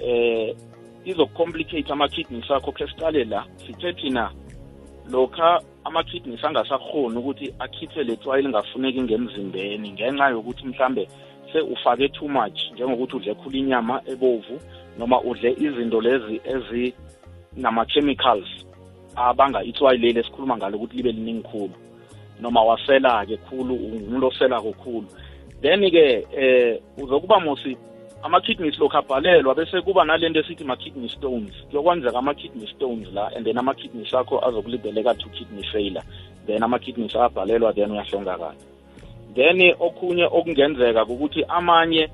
eh 0.00 0.56
izokucomplicate 1.04 1.92
ama-kidneys 1.92 2.50
akho 2.50 2.72
khe 2.72 2.86
siqale 2.86 3.24
la 3.24 3.46
sithe 3.66 3.92
thina 3.92 4.30
lokha 5.10 5.60
ama-kidneys 5.84 6.44
angasakhoni 6.44 7.18
ukuthi 7.18 7.54
akhiphe 7.58 8.04
le 8.04 8.16
tswayi 8.16 8.42
lingafuneki 8.42 9.02
ngemzimbeni 9.02 9.92
ngenxa 9.92 10.28
yokuthi 10.28 10.66
mhlambe 10.66 11.08
ufake 11.72 12.08
too 12.08 12.28
much 12.28 12.72
njengokuthi 12.72 13.16
udle 13.16 13.34
khulu 13.34 13.56
inyama 13.56 14.00
ebovu 14.06 14.60
noma 14.98 15.20
udle 15.20 15.52
izinto 15.52 16.00
lezi 16.00 16.40
ezinama-chemicals 16.44 18.46
abanga 19.16 19.62
itswayi 19.62 19.98
leli 19.98 20.20
esikhuluma 20.20 20.56
ngalo 20.56 20.76
ukuthi 20.76 20.96
libe 20.96 21.12
liningi 21.12 21.42
khulu 21.42 21.74
noma 22.40 22.62
wasela-ke 22.62 23.36
khulu 23.36 23.74
umuntu 23.74 24.26
oselako 24.26 24.72
khulu. 24.72 25.06
Then-ke 25.62 26.26
eh 26.36 26.80
uzokuba 26.98 27.40
mosi 27.40 27.76
ama-kidneys 28.24 28.78
lokhu 28.78 28.96
abhalelwa 28.96 29.54
bese 29.54 29.80
kuba 29.80 30.04
nalento 30.04 30.40
esithi 30.40 30.64
ma-kidney 30.64 31.08
stones. 31.08 31.54
Kuyokwenzeka 31.70 32.18
ama-kidney 32.18 32.66
stones 32.66 33.08
la 33.12 33.30
and 33.36 33.44
then 33.46 33.58
ama-kidneys 33.58 34.14
akho 34.14 34.40
azokulibeleka 34.40 35.14
to 35.14 35.28
kidney 35.28 35.62
failure. 35.72 36.02
Then 36.46 36.62
ama-kidneys 36.62 37.16
ayabhalelwa 37.16 37.74
then 37.74 37.90
uyahlongakala 37.90 38.54
then 39.34 39.74
okunye 39.80 40.24
okungenzeka 40.24 41.04
ukuthi 41.04 41.44
amanye 41.48 42.08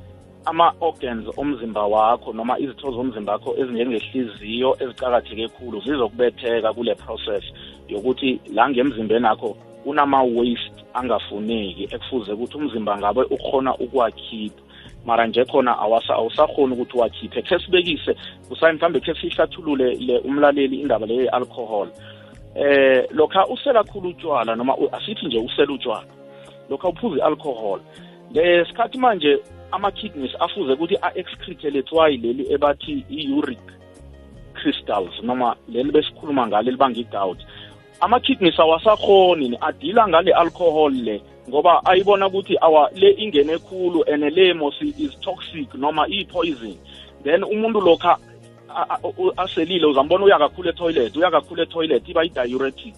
ama-organs 0.45 1.26
omzimba 1.37 1.87
wakho 1.87 2.33
noma 2.33 2.59
izitho 2.59 2.90
zomzimba 2.93 3.33
wakho 3.33 3.57
ezinjengehliziyo 3.59 4.76
ezicakatheke 4.81 5.49
khulu 5.49 5.81
zizokubetheka 5.81 6.73
kule 6.73 6.95
process 6.95 7.45
yokuthi 7.88 8.40
la 8.55 8.71
ngemzimbeni 8.71 9.26
akho 9.26 9.57
kunama-waste 9.85 10.85
angafuneki 10.95 11.85
ekufuze 11.95 12.33
ukuthi 12.33 12.57
umzimba 12.57 12.99
ngabe 12.99 13.23
ukhona 13.23 13.75
ukuwakhipha. 13.75 14.70
Mara 15.04 15.26
nje 15.26 15.45
khona 15.45 15.78
awusakhoni 15.78 16.73
ukuthi 16.73 16.99
wakhiphe. 16.99 17.42
Khe 17.42 17.59
sibekise 17.59 18.16
kusayi 18.49 18.75
mhlawumbe 18.75 19.00
khe 19.00 19.14
siyihlathulule 19.14 19.95
le 19.95 20.19
umlaleli 20.19 20.80
indaba 20.80 21.07
leyo 21.07 21.23
ye-alcohol. 21.23 21.88
Eh 22.54 23.07
lokha 23.11 23.47
usela 23.47 23.85
kakhulu 23.85 24.09
utshwala 24.09 24.57
noma 24.57 24.75
asithi 24.92 25.26
nje 25.26 25.38
usela 25.38 25.73
utshwala 25.73 26.07
lokha 26.71 26.88
uphuza 26.88 27.16
i-alcohol 27.16 27.80
lesikhathi 28.35 28.99
manje 28.99 29.38
ama-kidneys 29.73 30.35
afuze 30.40 30.73
ukuthi 30.73 30.97
a-excrete 31.02 31.71
letswayi 31.71 32.16
leli 32.16 32.52
ebathi 32.52 33.04
i-uric 33.09 33.66
crystals 34.54 35.23
noma 35.23 35.57
leli 35.69 35.92
besikhuluma 35.92 36.47
ngalo 36.47 36.71
libanga 36.71 37.00
i-gout. 37.00 37.38
Ama-kidneys 38.00 38.61
awasakhoni 38.61 39.59
adila 39.61 40.09
ngale 40.09 40.33
alcohol 40.33 40.92
le. 40.92 41.23
Ngoba 41.50 41.83
ayibona 41.85 42.26
ukuthi 42.26 42.57
awa 42.61 42.90
le 42.95 43.11
ingene 43.19 43.59
khulu 43.59 44.04
and 44.07 44.23
le 44.23 44.54
mosi 44.54 44.95
is 44.99 45.11
toxic 45.21 45.75
noma 45.75 46.07
iyi-poison 46.09 46.76
then 47.25 47.42
umuntu 47.45 47.80
lokha 47.80 48.16
aselile 49.37 49.87
uzambona 49.87 50.25
uya 50.25 50.38
kakhulu 50.38 50.69
etoilet 50.69 51.16
uya 51.16 51.30
kakhulu 51.30 51.62
etoilet 51.62 52.09
iba 52.09 52.25
i-diuretic. 52.25 52.95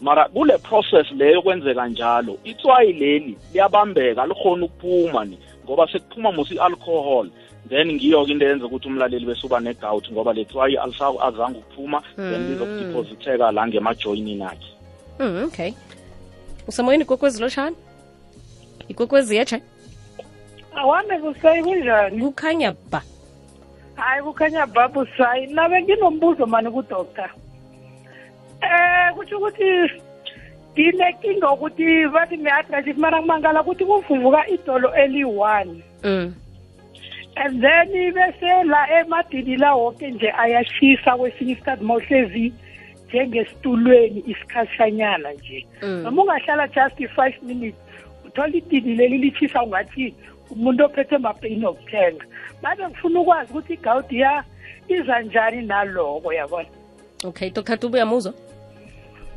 Mara 0.00 0.28
kule 0.28 0.58
process 0.58 1.06
leyo 1.12 1.42
kwenzeka 1.42 1.88
njalo 1.88 2.38
itswayi 2.44 2.92
leli 2.92 3.38
liyabambeka 3.52 4.26
likhona 4.26 4.64
ukuphuma 4.64 5.24
ni 5.24 5.38
ngoba 5.64 5.88
sekuphuma 5.92 6.32
musi 6.32 6.54
i-alcohol. 6.54 7.28
Then 7.68 7.92
ngiyo-ke 7.92 8.32
into 8.32 8.44
eyenza 8.44 8.66
ukuthi 8.66 8.88
umlaleli 8.88 9.26
besuba 9.26 9.60
ne-gout 9.60 10.12
ngoba 10.12 10.32
le 10.32 10.44
tswayi 10.44 10.76
azange 10.76 11.58
ukuphuma 11.58 12.02
then 12.16 12.42
Mm. 12.42 12.50
lizokudiphozitheka 12.50 13.52
la 13.52 13.66
ngemajoyinini 13.66 14.42
akhe. 14.42 14.70
Mm, 15.18 15.44
okay. 15.46 15.72
Usemoyeni 16.68 17.04
ikwekwezi 17.04 17.40
lotshani 17.42 17.76
ikwekwezi 18.88 19.36
yetshe 19.36 19.62
awami 20.76 21.18
kusayi 21.18 21.62
kunjani? 21.62 22.20
Kukhanya 22.20 22.74
ba. 22.90 23.02
Hayi 23.96 24.22
kukhanya 24.22 24.66
babu 24.66 25.06
sayi 25.16 25.46
nabe 25.46 25.82
nginombuzo 25.82 26.46
mani 26.46 26.70
kudoctor? 26.70 27.30
Eh 28.62 29.14
kutsho 29.14 29.38
ukuthi 29.38 29.64
nginenkinga 30.74 31.50
ukuthi 31.50 32.08
bathi 32.08 32.36
ne-arthritis 32.36 32.96
mara 32.96 33.20
kumangala 33.20 33.62
ukuthi 33.62 33.84
kuvuvuka 33.84 34.48
idolo 34.48 34.90
eli-one. 34.94 35.82
Mm. 36.02 36.34
and 37.36 37.62
then 37.62 37.90
bese 38.14 38.64
la 38.64 38.86
emadini 39.00 39.56
la 39.56 39.74
woke 39.74 40.10
nje 40.10 40.32
ayashisa 40.38 41.16
kwesinye 41.16 41.52
isikhathi 41.52 41.84
mawuhlezi 41.84 42.52
njengesitulweni 43.08 44.24
isikhashanyana 44.26 45.32
nje. 45.32 45.66
Mm. 45.82 46.02
noma 46.02 46.22
ungahlala 46.22 46.68
just 46.68 47.00
i-five 47.00 47.42
minutes 47.42 47.83
uthola 48.34 48.56
idini 48.56 48.94
leli 48.94 49.18
lithisa 49.18 49.62
ungathi 49.62 50.14
umuntu 50.50 50.84
ophethe 50.84 51.18
mapeyini 51.18 51.66
okuthenga 51.66 52.26
babe 52.62 52.88
ngifuna 52.88 53.20
ukwazi 53.20 53.50
ukuthi 53.50 53.72
igawudi 53.72 54.20
ya 54.20 54.44
iza 54.88 55.20
njani 55.20 55.62
naloko 55.62 56.32
yabona? 56.32 56.68
Okay 57.24 57.50
dr. 57.50 57.76
Tubu 57.76 58.06
muzwa 58.06 58.34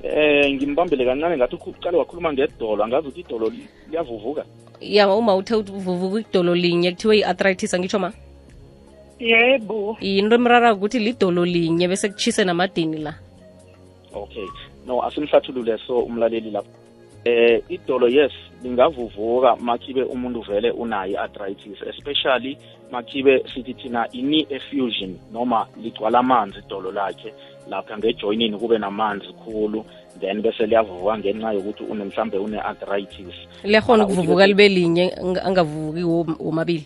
eh 0.03 0.53
ngimbambele 0.53 1.05
kancane 1.05 1.37
ngathi 1.37 1.55
uqale 1.55 1.97
wakhuluma 1.97 2.33
ngedolo 2.33 2.83
angazi 2.83 3.07
ukuthi 3.07 3.21
idolo 3.21 3.51
liyavuvuka. 3.89 4.45
Ya 4.81 5.09
uma 5.09 5.35
uthe 5.35 5.55
uvuvuka 5.55 6.19
idolo 6.19 6.55
linye 6.55 6.91
kuthiwe 6.91 7.17
i-arthritis 7.17 7.73
angitsho 7.73 7.99
ma? 7.99 8.13
Yebo. 9.19 9.97
Yinto 10.01 10.35
emrara 10.35 10.73
ukuthi 10.73 10.99
lidolo 10.99 11.45
linye 11.45 11.87
bese 11.87 12.09
kuchise 12.09 12.43
namadini 12.43 12.97
la. 12.97 13.13
Okay. 14.13 14.47
No 14.85 15.01
asimhlathulule 15.03 15.77
so 15.87 15.99
umlaleli 15.99 16.51
lapho 16.51 16.86
eh 17.25 17.63
idolo 17.69 18.07
yes 18.07 18.31
lingavuvuka 18.63 19.55
makhibe 19.55 20.03
umuntu 20.03 20.41
vele 20.41 20.71
unayo 20.71 21.11
i-arthritis 21.13 21.77
especially 21.89 22.57
makhibe 22.91 23.43
sithi 23.53 23.73
thina 23.73 24.07
i-knee 24.11 24.47
effusion 24.49 25.15
noma 25.33 25.67
ligcwala 25.83 26.19
amanzi 26.19 26.59
idolo 26.59 26.91
lakhe 26.91 27.33
lapha 27.69 27.97
ngejoyinini 27.97 28.57
kube 28.57 28.77
namanzi 28.77 29.27
khulu 29.43 29.85
then 30.19 30.41
bese 30.41 30.65
liyavuvuka 30.65 31.17
ngenxa 31.17 31.51
yokuthi 31.53 31.83
mhlambe 31.83 32.37
une-arthritis 32.37 33.35
liyakhona 33.63 34.03
ukuvuvuka 34.05 34.47
libe 34.47 34.69
linye 34.69 35.09
ang- 35.21 35.41
angavuvuki 35.47 36.03
wo- 36.03 36.35
womabili? 36.39 36.85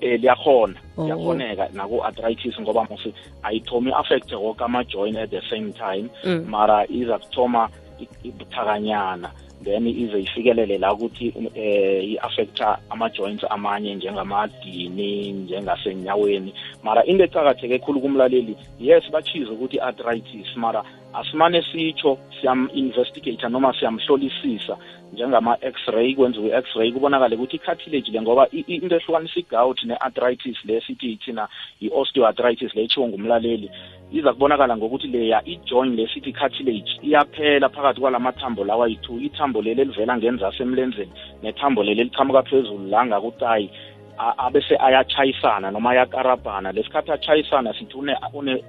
Eh 0.00 0.20
liyakhona 0.20 0.74
Oh, 0.96 1.04
liyakhoneka 1.04 1.68
naku-arthritis 1.72 2.60
ngoba 2.60 2.84
musi 2.90 3.14
ayithomi 3.42 3.92
affecte 3.92 4.34
woke 4.36 4.64
ama-joint 4.64 5.16
at 5.16 5.30
the 5.30 5.40
same 5.50 5.72
time. 5.72 6.08
Mm. 6.24 6.44
mara 6.48 6.86
iza 6.88 7.18
kuthoma 7.18 7.68
i- 7.68 7.89
ibuthakanyana 8.24 9.30
then 9.64 9.86
ize 9.86 10.20
ifikelele 10.20 10.78
la 10.78 10.92
ukuthi 10.92 11.32
um, 11.36 11.48
eh 11.54 12.04
i-affecta 12.04 12.78
ama-joints 12.90 13.44
amanye 13.50 13.94
njengamadini 13.94 15.32
njengasenyaweni. 15.32 16.54
Mara 16.82 17.04
into 17.04 17.24
ecakatheke 17.24 17.78
khulu 17.78 18.00
kumlaleli 18.00 18.56
yes 18.78 19.10
bachize 19.12 19.50
ukuthi 19.50 19.76
i-arthritis 19.76 20.56
mara 20.56 20.84
asimane 21.14 21.62
sitsho 21.72 22.18
siyam-investigate 22.40 23.48
noma 23.48 23.74
siyamhlolisisa. 23.78 24.76
Njengama-x-ray 25.12 26.14
kwenziwe 26.14 26.48
i-x-ray 26.48 26.92
kubonakale 26.92 27.36
ukuthi 27.36 27.56
i-cartilage 27.56 28.10
le 28.12 28.20
ngoba 28.22 28.46
i- 28.52 28.64
i- 28.66 28.74
into 28.82 28.96
ehlukanisa 28.96 29.40
i-gout 29.40 29.82
ne-arthritis 29.84 30.56
le 30.64 30.80
sithi 30.80 31.16
thina 31.16 31.48
i-osteoarthritis 31.80 32.74
le 32.74 32.82
etshiwo 32.84 33.08
ngumlaleli. 33.08 33.70
Iza 34.12 34.32
kubonakala 34.32 34.76
ngokuthi 34.76 35.08
leya 35.08 35.42
i-joint 35.44 35.94
le 35.98 36.06
sithi 36.08 36.32
cartilage 36.32 36.90
iyaphela 37.02 37.68
phakathi 37.68 38.00
kwalamathambo 38.00 38.64
lawa 38.64 38.88
yi-two. 38.88 39.18
Ithambo 39.20 39.62
leli 39.62 39.80
elivela 39.82 40.16
ngenzasi 40.16 40.62
emlenzeni 40.62 41.12
nethambo 41.42 41.82
leli 41.82 42.00
elichamuka 42.00 42.42
phezulu 42.42 42.88
la 42.88 43.06
ngakutayi 43.06 43.70
a- 44.18 44.34
abese 44.38 44.76
ayachayisana 44.78 45.70
noma 45.70 45.90
ayakarabhana. 45.90 46.72
Lesikhathi 46.72 47.12
achayisana 47.12 47.74
sithi 47.74 47.96
une, 47.98 48.16
une 48.34 48.62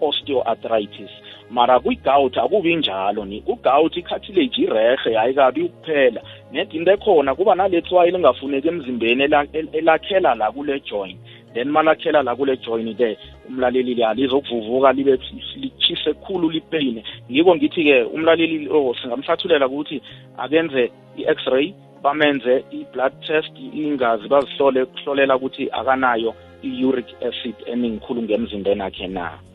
osteoarthritis. 0.00 1.10
Mara 1.50 1.80
kwi-gout 1.80 2.38
akubi 2.38 2.76
njalo 2.76 3.24
ni. 3.24 3.40
Ku-gout 3.40 3.96
i-cartilage 3.96 4.62
irehe 4.62 5.18
ayikabi 5.18 5.62
ukuphela. 5.62 6.20
Net 6.52 6.74
into 6.74 6.92
ekhona 6.92 7.34
kuba 7.34 7.54
naletswayi 7.54 8.10
lingafuneki 8.10 8.68
emzimbeni 8.68 9.22
ela- 9.24 9.46
el- 9.52 9.68
elakhela 9.72 10.34
la 10.34 10.50
kule 10.52 10.80
joint. 10.80 11.18
Then 11.54 11.70
malakhela 11.70 12.22
la 12.22 12.36
kule 12.36 12.56
joint 12.56 12.96
ke 12.98 13.16
umlaleli 13.48 13.94
liya 13.94 14.14
lizokuvuvuka 14.14 14.92
libe 14.92 15.18
lichise 15.56 16.12
khulu 16.14 16.50
lipeyine 16.50 17.04
ngiko 17.30 17.56
ngithi-ke 17.56 18.02
umlaleli 18.02 18.64
lo 18.64 18.94
singamhlathulela 19.02 19.66
ukuthi 19.66 20.02
akenze 20.38 20.90
i-x-ray 21.16 21.74
bamenze 22.02 22.64
i-blood 22.70 23.12
test 23.26 23.52
ingazi 23.74 24.28
bazihlole 24.28 24.84
kuhlolela 24.84 25.36
ukuthi 25.36 25.68
akanayo 25.72 26.34
i-uric 26.62 27.06
acid 27.22 27.54
eningikhulu 27.66 28.22
ngemzimbeni 28.22 28.82
akhe 28.82 29.06
na. 29.06 29.45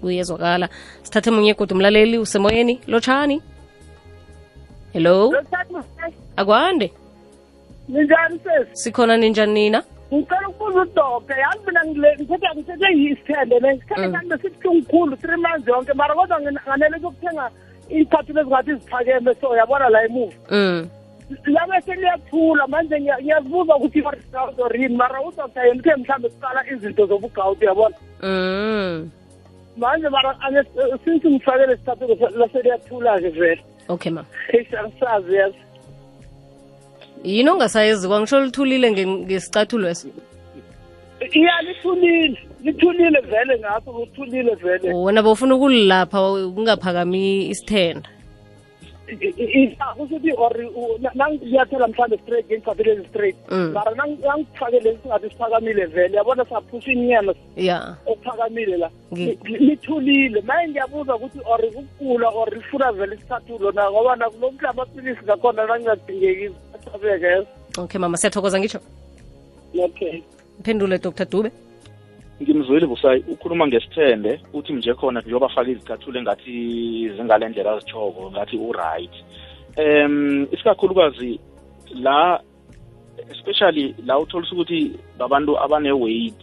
Kuyezwakala 0.00 0.68
sithathe 1.02 1.30
munye 1.30 1.54
kodwa 1.54 1.74
umlaleli 1.76 2.18
usemoyeni? 2.18 2.80
Lotshani 2.86 3.42
hello? 4.92 5.32
Akwande? 6.36 6.92
Ninjani 7.88 8.38
sesi 8.44 8.70
sikhona 8.72 9.16
ninjani 9.16 9.52
nina? 9.52 9.82
Ngicela 10.14 10.48
ukubuza 10.48 10.80
udoke 10.82 11.32
yazi 11.32 11.66
mina 11.66 11.84
ngile 11.84 12.16
ngithethe 12.16 12.46
ngithethe 12.56 12.86
yisithende 12.98 13.58
le 13.60 13.78
sithende 13.78 14.06
Mm. 14.06 14.12
sami 14.12 14.28
besibuhlungu 14.28 14.86
khulu 14.90 15.16
three 15.16 15.36
months 15.36 15.68
yonke. 15.68 15.92
Mara 15.92 16.14
kodwa 16.14 16.40
nganelisa 16.40 16.76
nganele 16.76 16.96
ukuthenga 17.06 17.50
iy'khathini 17.90 18.40
ezingathi 18.40 18.74
ziphakeme 18.74 19.34
so 19.40 19.56
yabona 19.56 19.88
la 19.88 20.04
emuva. 20.04 20.32
Mm. 20.50 20.88
labe 21.46 21.80
seliyathula 21.86 22.66
manje 22.66 23.00
ngiyazibuza 23.00 23.76
ukuthi 23.76 23.98
i-gawuti 23.98 24.62
or 24.62 24.76
yini 24.76 24.96
mara 24.96 25.20
udoktor 25.20 25.64
yena 25.66 25.80
uthe 25.80 25.96
mhlawumbe 25.96 26.28
siqala 26.30 26.60
izinto 26.72 27.06
zobugawuti 27.06 27.64
yabona? 27.64 27.96
Mm. 28.22 29.10
Manje 29.78 30.08
mara 30.08 30.30
since 31.04 31.28
ngifakele 31.28 31.72
isithathulo 31.74 32.14
laseliyathula-ke 32.38 33.28
vele 33.28 33.62
okay 33.88 34.12
ma 34.12 34.24
angisazi 34.82 35.34
yazi 35.34 35.58
yini 37.24 37.50
ongasayenzi 37.50 38.08
kwangisho 38.08 38.40
lithulile 38.40 38.90
nge- 38.90 39.06
ngesicathulo 39.06 39.88
eso. 39.88 40.08
Iya 41.32 41.62
lithulile. 41.66 42.38
Lithulile 42.64 43.20
vele 43.20 43.58
ngaso 43.58 43.90
lithulile 44.00 44.54
vele. 44.54 44.92
Wona 44.92 45.22
bowufuna 45.22 45.54
ukulilapha 45.54 46.18
kungaphakami 46.54 47.48
isithenda 47.48 48.08
kusithi 49.96 50.32
or 50.36 50.52
nangiyathela 51.14 51.88
mhlawumbe 51.88 52.18
straight 52.18 52.46
ngingifakele 52.46 53.04
straight 53.08 53.36
Mm. 53.48 53.72
mara 53.72 53.94
nangifakele 53.94 54.98
singathi 55.02 55.28
siphakamile 55.30 55.86
vele 55.86 56.16
yabona 56.16 56.44
saphusha 56.44 56.92
inyama 56.92 57.34
ya 57.56 57.96
okuphakamile 58.06 58.76
la 58.76 58.90
lithulile 59.44 60.40
maye 60.40 60.68
ngiyabuza 60.68 61.16
ukuthi 61.16 61.38
or 61.44 61.60
ukugula 61.66 62.28
or 62.28 62.54
lifuna 62.54 62.92
vele 62.92 63.14
isithathulo 63.14 63.72
na 63.72 63.90
ngoba 63.90 64.16
nakulo 64.16 64.50
mhla 64.50 64.70
amapilisi 64.70 65.22
ngakhona 65.24 65.66
nangingadingeki 65.66 66.50
asabeke 66.74 67.46
okay 67.78 68.00
mama 68.00 68.16
siyathokoza 68.16 68.58
ngitsho 68.60 68.80
okay 69.84 70.22
mphendule 70.60 70.98
dr 70.98 71.24
dube 71.24 71.50
ngimzwile 72.42 72.86
busayi 72.86 73.24
ukhuluma 73.28 73.66
ngesithende 73.66 74.40
uthi 74.52 74.72
nje 74.72 74.94
khona 74.94 75.20
njengoba 75.20 75.48
faka 75.48 75.70
izicathulo 75.70 76.18
engathi 76.18 77.10
zingale 77.16 77.48
ndlela 77.48 77.72
azitshoko 77.72 78.30
ngathi 78.30 78.56
u-right. 78.56 79.14
Um 79.76 80.46
isikakhulukazi 80.52 81.40
la 81.94 82.40
especially 83.30 83.94
la 84.06 84.18
utholisa 84.18 84.54
ukuthi 84.54 84.92
babantu 85.18 85.58
abane-weight 85.58 86.42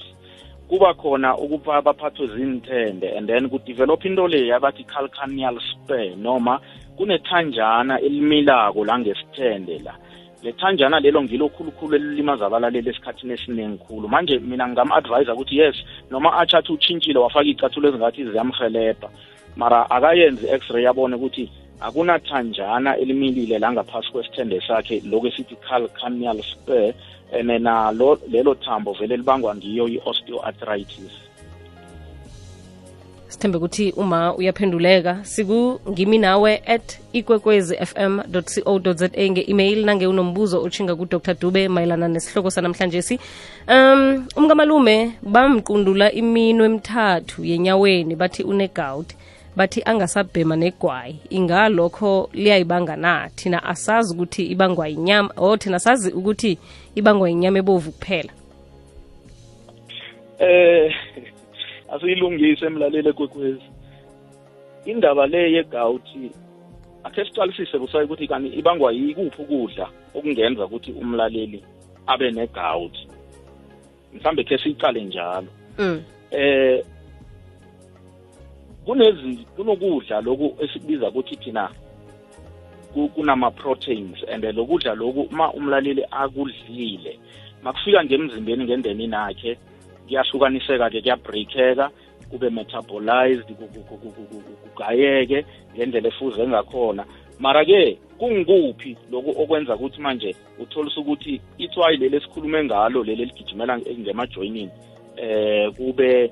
kuba 0.67 0.93
khona 0.93 1.37
ukuba 1.37 1.81
baphathwe 1.81 2.27
zinthende 2.27 3.17
and 3.17 3.27
then 3.27 3.49
kudevelop 3.49 4.05
into 4.05 4.27
le 4.27 4.47
yabathi 4.47 4.83
calcaneal 4.83 5.59
spare 5.59 6.15
noma 6.15 6.59
kunethanjana 6.97 7.99
elimilako 7.99 8.85
la 8.85 8.99
ngesithende 8.99 9.79
la. 9.79 9.93
Lethanjana 10.45 10.99
lelo 10.99 11.23
ngilo 11.23 11.49
khulukhulu 11.49 11.95
elilimaza 11.95 12.45
abalaleli 12.45 12.89
esikhathini 12.89 13.33
esiningi 13.33 13.77
khulu. 13.83 14.07
Manje 14.07 14.39
mina 14.39 14.67
ngingam-advise 14.67 15.31
ukuthi 15.31 15.57
yes 15.57 15.75
noma 16.11 16.29
atshathi 16.41 16.71
utshintshile 16.71 17.19
wafaka 17.19 17.45
iy'cathulo 17.49 17.85
ezingathi 17.89 18.21
ziyamhelebha 18.31 19.09
mara 19.55 19.79
akayenzi 19.95 20.45
i-x-ray 20.45 20.83
yabone 20.83 21.15
ukuthi 21.15 21.49
akunathanjana 21.81 22.97
elimilile 22.97 23.59
la 23.59 23.71
ngaphasi 23.73 24.11
kwesithende 24.11 24.61
sakhe 24.67 25.01
lokhu 25.11 25.27
esithi 25.27 25.55
calcaneal 25.65 26.39
spare 26.43 26.93
and 27.33 27.49
nalo 27.65 28.19
lelo 28.31 28.53
thambo 28.55 28.93
vele 28.93 29.17
libangwa 29.17 29.55
ngiyo 29.55 29.87
i-osteoarthritis. 29.87 31.34
Sithembe 33.27 33.57
ukuthi 33.57 33.91
uma 33.91 34.35
uyaphenduleka 34.35 35.19
siku 35.23 35.79
ngimi 35.89 36.17
nawe 36.17 36.61
at 36.65 36.99
ikwekwezi 37.13 37.75
fm 37.75 38.19
co 38.63 38.93
za 38.93 39.09
nge-email 39.09 39.85
nange 39.85 40.07
unombuzo 40.07 40.61
otshinga 40.63 40.95
kudr. 40.95 41.35
Dube 41.39 41.67
mayelana 41.67 42.07
nesihloko 42.07 42.51
sanamhlanje 42.51 43.01
si 43.01 43.19
um 43.67 44.27
umkamalume 44.35 45.11
bamqundula 45.23 46.11
imino 46.11 46.65
emithathu 46.65 47.45
yenyaweni 47.45 48.15
bathi 48.15 48.43
unegout 48.43 49.15
bathi 49.55 49.81
angasabhema 49.85 50.55
negwayi. 50.55 51.19
Ingalokho 51.29 52.29
liyayibanga 52.33 52.95
na 52.95 53.29
thina 53.35 53.63
asazi 53.63 54.13
ukuthi 54.13 54.45
ibangwa 54.45 54.89
inyama 54.89 55.29
o 55.37 55.57
thina 55.57 55.79
sazi 55.79 56.11
ukuthi 56.11 56.57
ibangwa 56.95 57.29
inyama 57.29 57.59
ebovu 57.59 57.91
kuphela. 57.91 58.31
Eh 60.39 60.95
asiyilungise 61.95 62.65
emlaleli 62.65 63.09
ekwekwezi. 63.09 63.67
Indaba 64.85 65.27
le 65.27 65.51
yegawuthi 65.51 66.31
akhe 67.03 67.25
siqalisise 67.25 67.77
busayi 67.77 68.05
ukuthi 68.05 68.27
kani 68.27 68.49
ibangwa 68.49 68.91
yikuphi 68.93 69.41
ukudla 69.41 69.87
okungenza 70.15 70.65
ukuthi 70.65 70.91
umlaleli 70.91 71.63
abe 72.07 72.31
negawuthi 72.31 73.07
mhlambe 74.13 74.43
khe 74.43 74.57
siyiqale 74.57 75.03
njalo. 75.03 75.47
Mm. 75.77 76.03
eh 76.31 76.83
kunezi 78.85 79.45
kunokudla 79.55 80.21
loku 80.21 80.63
esikubiza 80.63 81.09
ukuthi 81.09 81.35
thina 81.35 81.69
ku- 82.93 83.09
kunama-proteins 83.09 84.23
and 84.31 84.43
lokudla 84.43 84.95
loku 84.95 85.21
uma 85.21 85.53
umlaleli 85.53 86.05
akudlile 86.11 87.19
makufika 87.63 88.05
ngemzimbeni 88.05 88.63
ngendenini 88.63 89.15
akhe 89.15 89.57
kuyahlukaniseka-ke 90.07 91.01
kuyabreakeka 91.01 91.89
kube 92.29 92.49
metabolized 92.49 93.45
ku- 93.45 93.67
ku- 93.67 93.83
ku- 93.83 93.97
ku- 93.97 94.11
ku- 94.11 94.41
ku- 94.41 94.57
kugayeke 94.69 95.45
ngendlela 95.75 96.07
efuze 96.07 96.47
ngakhona. 96.47 97.05
Mara-ke 97.39 97.97
kungikuphi 98.17 98.97
loku 99.11 99.29
okwenza 99.41 99.75
ukuthi 99.75 100.01
manje 100.01 100.35
utholisa 100.59 101.01
ukuthi 101.01 101.41
itswayi 101.57 101.97
leli 101.97 102.17
esikhulume 102.17 102.63
ngalo 102.63 103.03
leli 103.03 103.23
eligijimela 103.23 103.79
ngemajoyinini 103.79 104.71
eh 105.17 105.71
kube 105.75 106.31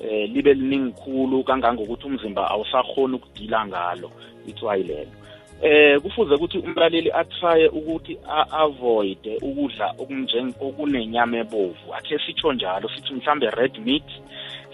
eh 0.00 0.30
libe 0.32 0.54
liningi 0.54 0.92
khulu 0.92 1.44
kangangokuthi 1.44 2.06
umzimba 2.06 2.50
awusakhona 2.50 3.16
ukudila 3.16 3.66
ngalo 3.66 4.10
itswayi 4.46 4.82
lelo. 4.82 5.19
Eh 5.62 6.00
kufuze 6.00 6.34
ukuthi 6.34 6.58
umlaleli 6.58 7.12
atraye 7.12 7.68
ukuthi 7.68 8.18
a-avoid 8.28 9.24
ukudla 9.42 9.94
okunjeng 9.98 10.54
okunenyama 10.60 11.36
ebovu. 11.38 11.94
Akhe 11.96 12.18
sitsho 12.18 12.52
njalo 12.52 12.88
sithi 12.88 13.14
mhlambe 13.14 13.50
red 13.50 13.78
meat 13.84 14.08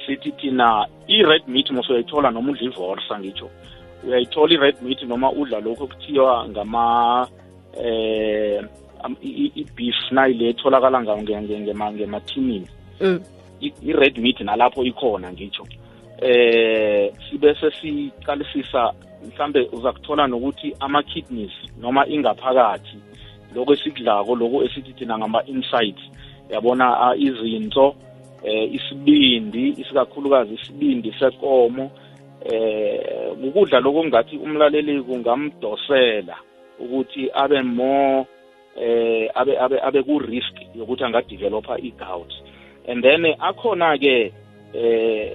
sithi 0.06 0.32
thina 0.32 0.86
i-red 1.08 1.42
meat 1.48 1.70
musuyayithola 1.70 2.30
noma 2.30 2.50
udla 2.52 2.64
ivorsa 2.66 3.18
ngitsho. 3.18 3.50
Uyayithola 4.06 4.54
i-red 4.54 4.76
meat 4.82 5.02
noma 5.02 5.32
udla 5.32 5.60
lokhu 5.60 5.84
okuthiwa 5.84 6.48
ngama 6.48 7.28
eh 7.78 8.62
i-beef 9.22 9.98
nayile 10.10 10.48
etholakala 10.48 11.02
ngemathinini 11.02 12.68
Mm. 13.00 13.20
i-red 13.60 14.18
meat 14.18 14.40
nalapho 14.40 14.84
ikhona 14.84 15.32
ngitsho. 15.32 15.66
Eh 16.22 17.12
sibese 17.28 17.70
siqalisisa 17.70 18.92
mhlambe 19.24 19.68
uza 19.72 19.92
kuthola 19.92 20.26
nokuthi 20.26 20.76
ama-kidneys 20.80 21.52
noma 21.80 22.06
ingaphakathi 22.06 22.98
lokho 23.54 23.72
esikudlako 23.72 24.34
lokho 24.34 24.64
esithi 24.64 24.92
thina 24.92 25.18
ngama-insides 25.18 26.02
yabona 26.50 27.14
izinso 27.16 27.94
eh 28.44 28.74
isibindi 28.74 29.68
isikakhulukazi 29.68 30.54
isibindi 30.54 31.14
sekomo 31.18 31.90
eh 32.44 33.32
ukudla 33.44 33.80
lokho 33.80 34.04
ngathi 34.04 34.36
umlaleli 34.36 35.02
kungamdosela 35.02 36.36
ukuthi 36.78 37.30
abe 37.34 37.62
more 37.62 38.26
eh 38.76 39.30
abe 39.34 39.58
abe 39.58 39.80
abe 39.80 40.02
ku 40.02 40.18
risk 40.18 40.54
yokuthi 40.74 41.04
angadevelopa 41.04 41.78
i-gout. 41.78 42.32
And 42.88 43.02
then 43.02 43.24
akhona 43.40 43.98
ke 43.98 44.32
eh 44.74 45.32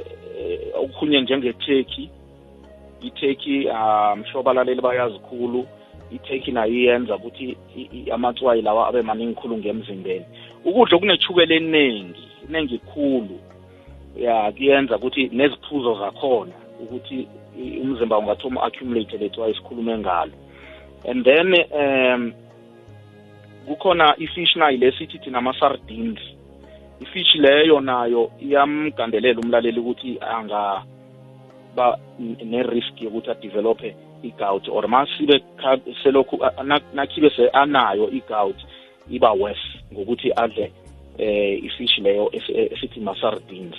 okukhunye 0.75 1.21
njenge-turkey 1.21 2.09
i-turkey 3.01 3.69
um 3.69 4.23
sure 4.25 4.39
abalaleli 4.39 4.81
bayazi 4.81 5.19
khulu. 5.19 5.67
I-turkey 6.11 6.51
nayo 6.51 6.73
iyenza 6.73 7.15
ukuthi 7.15 7.57
amatswayi 8.11 8.61
lawa 8.61 8.87
abe 8.87 9.01
maningi 9.01 9.35
khulu 9.35 9.57
ngemzimbeni. 9.57 10.25
Ukudla 10.65 10.97
okunethukela 10.97 11.55
eningi 11.55 12.23
iningi 12.49 12.77
khulu 12.77 13.39
ya 14.17 14.51
kuyenza 14.51 14.97
ukuthi 14.97 15.29
neziphuzo 15.33 15.99
zakhona 15.99 16.53
ukuthi 16.83 17.27
umzimba 17.81 18.17
ungathoma 18.17 18.63
accumulate 18.63 19.17
letswayi 19.17 19.55
sikhulume 19.55 19.97
ngalo. 19.97 20.31
And 21.05 21.23
then 21.23 21.55
um 21.71 22.33
kukhona 23.67 24.15
ifish 24.17 24.55
nayo 24.55 24.77
lesithi 24.77 25.19
thina 25.19 25.37
ama-sardines. 25.37 26.19
Ifish 26.99 27.35
leyo 27.35 27.79
nayo 27.79 28.31
iyamgandelela 28.39 29.39
umlaleli 29.39 29.79
ukuthi 29.79 30.19
angaba 31.75 31.97
ne-risk 32.19 33.01
yokuthi 33.01 33.31
adevelope 33.31 33.95
i-gout 34.23 34.67
or 34.69 34.87
masibe 34.87 35.43
selokhu 36.03 36.39
nakhibe 36.93 37.29
se 37.29 37.49
anayo 37.49 38.09
i-gout 38.11 38.55
iba 39.09 39.31
worse 39.31 39.79
ngokuthi 39.93 40.31
adle 40.35 40.71
eh 41.17 41.63
ifish 41.63 41.97
leyo 41.99 42.29
esi- 42.33 42.73
esithi 42.73 42.99
ma-sardines. 42.99 43.75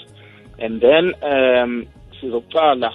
And 0.58 0.80
then 0.80 1.14
um 1.22 1.86
sizokuqala 2.20 2.92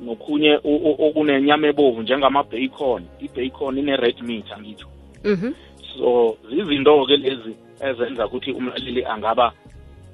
nokhunye 0.00 0.60
okunenyama 0.64 1.66
ebovu 1.68 2.02
njengama-bacon. 2.02 3.02
I-bacon 3.20 3.78
ine-red 3.78 4.22
meat 4.22 4.52
angitsho 4.52 4.88
Mhm. 5.24 5.54
so 5.98 6.36
zizinto-ke 6.50 7.16
lezi 7.16 7.56
ezenza 7.80 8.26
ukuthi 8.26 8.52
umlaleli 8.52 9.04
angaba 9.04 9.52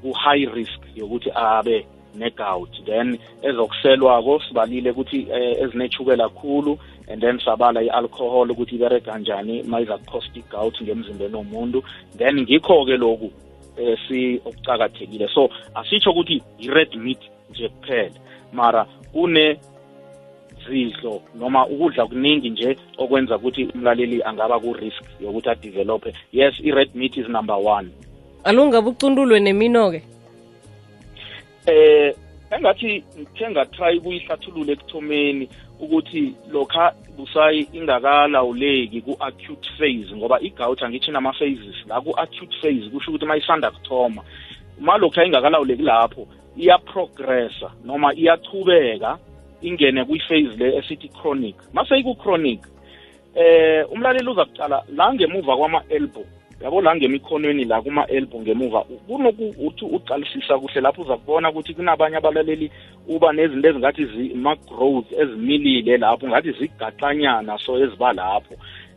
ku-high 0.02 0.46
risk 0.54 0.80
yokuthi 0.96 1.30
abe 1.34 1.86
ne-gout 2.14 2.84
then 2.84 3.18
ezokuselwako 3.42 4.40
sibalile 4.48 4.90
ukuthi 4.90 5.26
eh, 5.32 5.62
ezinechukela 5.62 6.28
kakhulu 6.28 6.78
and 7.08 7.20
then 7.22 7.38
sabala 7.44 7.82
i-alcohol 7.82 8.50
ukuthi 8.50 8.74
iberega 8.74 9.12
kanjani 9.12 9.62
ma 9.62 9.80
iza 9.80 9.98
cost 9.98 10.36
i-gout 10.36 10.82
ngemzimbeni 10.82 11.34
womuntu. 11.34 11.82
Then 12.16 12.40
ngikho-ke 12.40 12.96
lokhu 12.96 13.32
eh, 13.78 13.98
si 14.08 14.40
okucakathekile 14.44 15.28
so 15.34 15.50
asitsho 15.74 16.10
ukuthi 16.10 16.42
i-red 16.58 16.94
meat 16.96 17.18
nje 17.50 17.68
kuphela. 17.68 18.20
Mara 18.52 18.86
kune 19.12 19.60
zidlo 20.68 21.22
noma 21.34 21.66
ukudla 21.66 22.06
kuningi 22.06 22.50
nje 22.50 22.76
okwenza 22.98 23.36
ukuthi 23.36 23.64
umlaleli 23.74 24.22
angaba 24.22 24.60
ku-risk 24.60 25.04
yokuthi 25.20 25.50
adevelope. 25.50 26.12
Yes 26.32 26.54
i-red 26.64 26.94
meat 26.94 27.16
is 27.16 27.28
number 27.28 27.56
one. 27.56 27.90
Alungabe 28.44 28.88
ucundulwe 28.88 29.40
nemino-ke? 29.40 30.02
Eh 31.68 32.14
engathi 32.50 33.04
ngatry 33.50 34.00
kuyihlathulula 34.00 34.72
ekuthomeni 34.72 35.48
ukuthi 35.80 36.34
lokha 36.52 36.92
busayi 37.16 37.68
ingakalawuleki 37.72 39.00
ku-acute 39.00 39.68
phase 39.78 40.16
ngoba 40.16 40.40
i-gout 40.40 40.82
angithi 40.82 41.10
nama-phases. 41.10 41.76
La 41.86 42.00
ku-acute 42.00 42.56
phase 42.60 42.88
kusho 42.90 43.10
ukuthi 43.10 43.24
uma 43.24 43.36
isanda 43.36 43.70
kuthoma. 43.70 44.22
Uma 44.80 44.98
lokhu 44.98 45.20
ingakalawuleki 45.20 45.82
lapho 45.82 46.26
iyaprogressa 46.56 47.70
noma 47.84 48.14
iyachubeka 48.14 49.18
ingene 49.62 50.04
kwi-phase 50.04 50.56
le 50.56 50.76
esithi 50.78 51.08
chronic. 51.08 51.56
Mase 51.72 51.98
iku-chronic 51.98 52.60
eh 53.34 53.84
umlaleli 53.92 54.30
uza 54.30 54.44
kucala 54.44 54.82
la 54.96 55.14
ngemuva 55.14 55.56
kwama-elbow. 55.56 56.37
Yabo 56.62 56.80
la 56.82 56.96
ngemikhonweni 56.96 57.64
la 57.64 57.82
kuma-elbow 57.82 58.40
ngemuva 58.40 58.80
kunokuthi 59.06 59.84
uqalisisa 59.84 60.58
kuhle 60.58 60.80
lapho 60.80 61.02
uza 61.02 61.16
kubona 61.16 61.50
ukuthi 61.50 61.74
kunabanye 61.74 62.16
abalaleli 62.16 62.70
uba 63.08 63.32
nezinto 63.32 63.68
ezingathi 63.68 64.34
ma-growth 64.34 65.12
ezimilile 65.12 65.96
lapho 65.96 66.28
ngathi 66.28 66.52
zigaxanyana 66.52 67.58
so 67.58 67.78
eziba 67.78 68.12
lapho. 68.12 68.54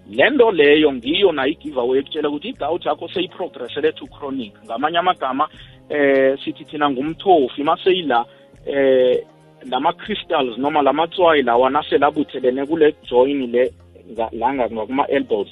Le 0.10 0.30
nto 0.30 0.52
leyo 0.52 0.94
ngiyo 0.94 1.32
nayo 1.32 1.52
i-giveaway 1.52 2.00
ekutshela 2.00 2.30
ukuthi 2.30 2.50
igawuthi 2.50 2.88
yakho 2.88 3.08
seyiprogressele 3.08 3.92
to 3.92 4.08
chronic. 4.08 4.54
Ngamanye 4.66 4.98
amagama 4.98 5.48
eh 5.90 6.38
sithi 6.44 6.66
thina 6.66 6.90
ngumthofi 6.90 7.64
maseyila 7.64 8.26
eh 8.66 9.22
lama-crystals 9.70 10.58
noma 10.58 10.82
lamatswayi 10.82 11.44
lawa 11.44 11.70
naselabuthelene 11.70 12.66
kule 12.66 12.96
join 13.10 13.52
le 13.52 13.72
la 14.16 14.54
ngakuma-elbows 14.54 15.50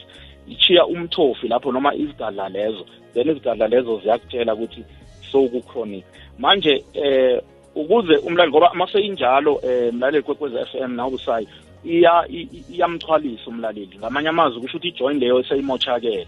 ichiya 0.50 0.86
umthofi 0.86 1.48
lapho 1.48 1.72
noma 1.72 1.96
izigadla 1.96 2.50
lezo 2.50 2.86
then 3.14 3.30
izigadla 3.30 3.68
lezo 3.68 4.00
ziyakutshela 4.04 4.54
ukuthi 4.54 4.84
sowuku-chronic 5.32 6.04
manje 6.40 6.84
eh 6.94 7.42
ukuze 7.76 8.18
umlaleli 8.18 8.52
ngoba 8.52 8.74
maseyinjalo 8.74 9.62
eh 9.64 9.94
mlaleli 9.94 10.24
kwekwez 10.24 10.54
f 10.56 10.76
m 10.76 10.96
nawubusayi 10.96 11.48
iya 11.86 12.26
iyamthwalisa 12.28 13.48
umlaleli. 13.48 13.98
Ngamanye 13.98 14.30
amazwi 14.30 14.62
kusho 14.62 14.78
ukuthi 14.78 14.88
ijoin 14.88 15.20
leyo 15.20 15.44
seyimoshakele 15.44 16.28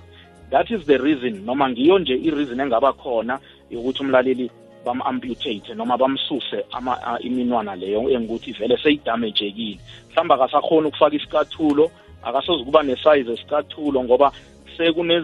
that 0.50 0.70
is 0.70 0.86
the 0.86 0.98
reason 0.98 1.46
noma 1.46 1.70
ngiyo 1.70 2.00
nje 2.00 2.16
i-reason 2.16 2.60
engaba 2.60 2.94
khona 2.94 3.40
yokuthi 3.70 4.04
umlaleli 4.04 4.52
bam-amputate 4.86 5.74
noma 5.76 5.98
bamsuse 5.98 6.66
iminwana 7.20 7.76
leyo 7.76 8.10
engukuthi 8.10 8.52
vele 8.52 8.78
seyidamejekile. 8.78 9.80
Mhlawumbe 10.10 10.34
akasakhoni 10.34 10.88
ukufaka 10.88 11.16
isikathulo 11.16 11.92
akasoze 12.24 12.64
kuba 12.64 12.84
nesize 12.84 13.34
esicathulo 13.34 14.04
ngoba 14.04 14.32
sekune 14.78 15.24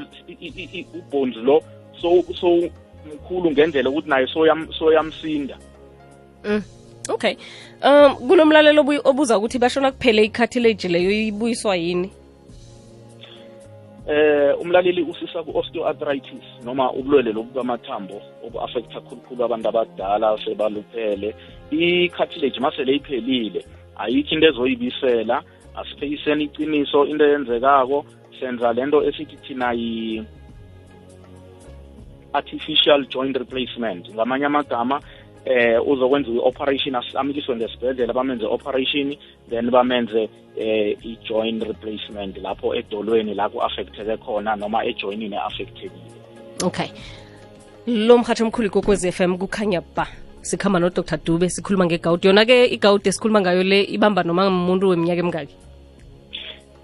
ubhondi 0.94 1.40
lo 1.40 1.64
so 2.02 2.24
so 2.40 2.70
mkhulu 3.08 3.52
ngendlela 3.52 3.90
ukuthi 3.90 4.10
naye 4.10 4.28
soyamsinda. 4.80 5.58
Mm. 6.46 6.64
okay. 7.10 7.36
Um 7.84 8.16
kunomlalelo 8.16 8.82
obuza 9.04 9.38
ukuthi 9.38 9.60
bashona 9.60 9.92
kuphele 9.92 10.24
ikhathilage 10.24 10.88
leyo 10.88 11.12
ibuyiswa 11.12 11.76
yini? 11.76 12.12
Eh 14.08 14.62
umlaleli 14.62 15.02
usisa 15.02 15.44
ku-osteoarthritis 15.44 16.64
noma 16.64 16.92
ubulwele 16.92 17.32
lobu 17.32 17.52
kwamathambo 17.54 18.22
obu-affecta 18.46 19.02
khulukhulu 19.02 19.44
abantu 19.44 19.68
abadala 19.70 20.38
sebaluphele. 20.46 21.36
I-cartilage 21.72 22.60
masele 22.60 22.96
iphelile 22.96 23.66
ayikho 23.98 24.36
into 24.36 24.48
ezoyibisela. 24.48 25.44
Asipheyiseni 25.78 26.44
iqiniso 26.44 27.06
into 27.06 27.26
eyenzekako. 27.26 28.06
Senza 28.40 28.74
lento 28.74 29.04
esithi 29.04 29.38
thina 29.38 29.74
yi 29.74 30.24
artificial 32.34 33.06
joint 33.10 33.38
replacement. 33.38 34.10
Ngamanye 34.14 34.46
amagama 34.46 35.02
eh 35.48 35.80
uzokwenziwa 35.88 36.36
i-operation 36.36 36.96
amikiswe 37.16 37.56
ngesibhedlela 37.56 38.14
bamenze 38.14 38.46
operation 38.46 39.16
then 39.50 39.72
bamenze 39.72 40.30
eh 40.58 40.98
i-joint 41.04 41.64
replacement 41.64 42.38
lapho 42.38 42.76
edolweni 42.76 43.34
la 43.34 43.50
ku-affecteke 43.50 44.18
khona 44.18 44.56
noma 44.56 44.84
ejoinini 44.86 45.36
e-affectekile 45.36 46.02
okay. 46.64 46.88
Lo 47.88 48.18
mhathi 48.18 48.44
omkhulu 48.44 48.70
kokwez 48.70 49.06
f 49.06 49.22
m 49.22 49.38
kukhanya 49.38 49.82
ba 49.96 50.08
sikhamba 50.42 50.80
no-dr. 50.80 51.18
Dube 51.26 51.50
sikhuluma 51.50 51.86
ngegawudi 51.86 52.28
yona-ke 52.28 52.66
igawudi 52.66 53.10
esikhuluma 53.10 53.42
ngayo 53.42 53.64
le 53.64 53.84
ibamba 53.84 54.24
noma 54.24 54.48
umuntu 54.48 54.90
weminyaka 54.90 55.20
emingaki 55.20 55.56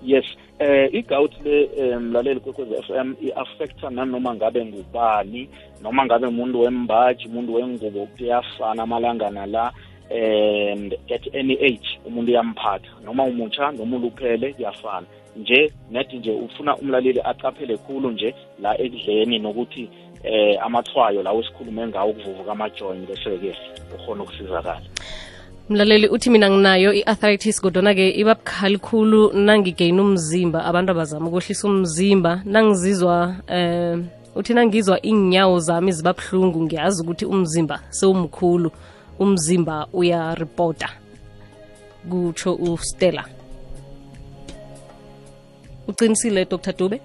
yes 0.03 0.25
eh 0.59 0.89
i-gout 0.93 1.31
le 1.45 1.99
mlaleli 1.99 2.39
kwekwezi 2.39 2.83
FM 2.83 3.13
i-affecta 3.21 3.89
nanoma 3.89 4.35
ngabe 4.35 4.65
ngubani 4.65 5.49
noma 5.81 6.05
ngabe 6.05 6.27
umuntu 6.27 6.59
wembaji 6.59 7.27
umuntu 7.27 7.53
wengubo 7.53 8.05
kuyafana 8.05 8.83
amalangana 8.83 9.45
la 9.45 9.73
and 10.11 10.93
at 11.09 11.35
any 11.35 11.53
age 11.53 11.99
umuntu 12.05 12.31
uyamphatha. 12.31 12.87
Noma 13.03 13.23
umutsha 13.23 13.71
noma 13.71 13.97
uluphele 13.97 14.53
kuyafana. 14.53 15.07
Nje 15.35 15.71
net 15.91 16.13
nje 16.13 16.31
ufuna 16.31 16.77
umlaleli 16.77 17.21
aqaphele 17.23 17.77
khulu 17.77 18.11
nje 18.11 18.35
la 18.61 18.81
ekudleni 18.81 19.39
nokuthi 19.39 19.89
eh 20.23 20.57
amathwayo 20.65 21.23
lawo 21.23 21.41
esikhulume 21.41 21.87
ngawo 21.87 22.11
ukuvuvuka 22.11 22.51
amajoint 22.51 23.07
bese-ke 23.07 23.55
ukhona 23.95 24.23
ukusizakala. 24.23 24.81
Mlaleli 25.73 26.07
uthi 26.07 26.29
mina 26.29 26.49
nginayo 26.49 26.93
i-arthritis 26.93 27.61
kodwana-ke 27.61 28.05
iba 28.21 28.35
bukhali 28.35 28.77
khulu 28.77 29.33
nangigeyina 29.33 30.01
umzimba. 30.01 30.59
Abantu 30.65 30.91
abazama 30.91 31.27
ukwehlisa 31.27 31.67
umzimba. 31.67 32.41
Nangizizwa 32.45 33.35
eh 33.47 33.97
uthi 34.35 34.53
nangizwa 34.53 34.97
iinyawo 35.05 35.59
zami 35.59 35.91
ziba 35.91 36.13
buhlungu 36.13 36.61
ngiyazi 36.61 37.01
ukuthi 37.01 37.25
umzimba 37.25 37.75
sewumkhulu. 37.89 38.69
Umzimba 39.19 39.87
uyaripota 39.93 40.89
kutsho 42.09 42.53
ustella. 42.53 43.23
Uqinisile 45.87 46.45
dr. 46.45 46.73
Dube? 46.77 47.01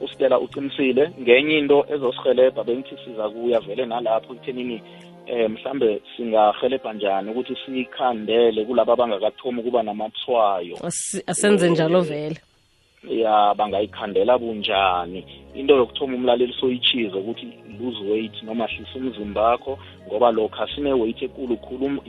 Ustella 0.00 0.40
uqinisile. 0.40 1.12
Ngenye 1.20 1.58
into 1.58 1.84
ezosihelebha 1.92 2.64
bengithi 2.64 2.96
siza 3.04 3.28
kuya 3.28 3.60
vele 3.60 3.86
nalapho 3.86 4.32
ekuthenini 4.32 4.82
eh 5.30 5.50
mhlambe 5.50 6.02
singahelebha 6.16 6.92
njani 6.92 7.30
ukuthi 7.30 7.56
sikhandele 7.64 8.64
kulabo 8.64 8.92
abangakathomi 8.92 9.60
ukuba 9.60 9.82
namathwayo? 9.82 10.76
Asenze 11.26 11.70
njalo 11.70 12.00
vele. 12.00 12.40
ya 13.08 13.54
bangayikhandela 13.54 14.38
bunjani? 14.38 15.24
Into 15.54 15.76
yokuthoma 15.76 16.16
umlaleli 16.16 16.52
soyichize 16.60 17.16
ukuthi 17.16 17.46
lose 17.80 18.02
weight 18.10 18.42
noma 18.42 18.66
hlisa 18.66 18.96
umzimba 18.96 19.42
wakho 19.42 19.78
ngoba 20.06 20.30
lokho 20.30 20.62
asine-weight 20.62 21.22
ekulu 21.22 21.56
khulu 21.56 22.02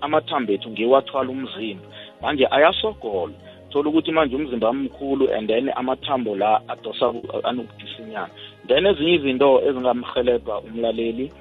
amathambo 0.00 0.52
ethu 0.52 0.70
ngiwathwala 0.70 1.30
umzimba. 1.30 1.86
Manje 2.22 2.46
ayasogola. 2.50 3.34
Thola 3.70 3.88
ukuthi 3.88 4.12
manje 4.12 4.36
umzimba 4.36 4.72
mkhulu 4.72 5.30
and 5.30 5.48
then 5.48 5.70
amathambo 5.76 6.36
la 6.36 6.60
adosa 6.68 7.14
anokudisinyana 7.44 8.30
then 8.68 8.86
ezinye 8.86 9.14
izinto 9.14 9.62
ezingamhelebha 9.66 10.58
umlaleli 10.58 11.32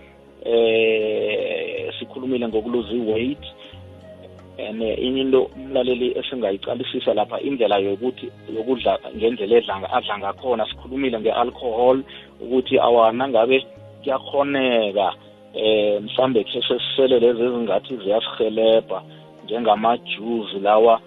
eh 0.45 1.93
sikhulumile 1.99 2.47
ngokuluza 2.47 2.93
i-weight 2.93 3.43
and 4.60 4.82
inye 4.82 5.21
into 5.21 5.49
umlaleli 5.56 6.17
esingayiqalisisa 6.17 7.13
lapha 7.13 7.41
indlela 7.41 7.77
yokuthi 7.77 8.32
yokudla 8.56 8.99
ngendlela 9.15 9.58
edla 9.58 9.93
adla 9.93 10.17
ngakhona. 10.17 10.65
Sikhulumile 10.69 11.19
nge-alcohol 11.19 12.03
ukuthi 12.41 12.79
awana 12.79 13.27
ngabe 13.29 13.65
kuyakhoneka 14.03 15.13
eh 15.53 16.01
mhlambe 16.01 16.43
khe 16.43 16.62
sesisele 16.62 17.19
lezi 17.19 17.43
ezingathi 17.43 17.97
ziyasihelebha 17.97 19.01
njengamajuzi 19.43 20.60
lawa 20.60 21.01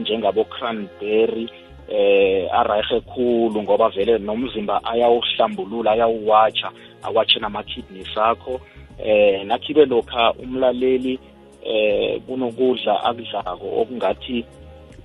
njengabo 0.00 0.44
cranberry 0.44 1.48
eh 1.88 2.48
arahe 2.52 3.00
khulu 3.00 3.62
ngoba 3.62 3.88
vele 3.88 4.18
nomzimba 4.18 4.84
ayawuhlambulula 4.84 5.90
ayawuwatsha. 5.92 6.70
Awatshe 7.02 7.40
nama-kidneys 7.40 8.18
akho 8.18 8.60
eh 8.98 9.46
nakhibe 9.46 9.84
lokha 9.84 10.32
umlaleli 10.32 11.18
eh 11.64 12.20
kunokudla 12.26 13.04
akudlako 13.04 13.80
okungathi 13.80 14.44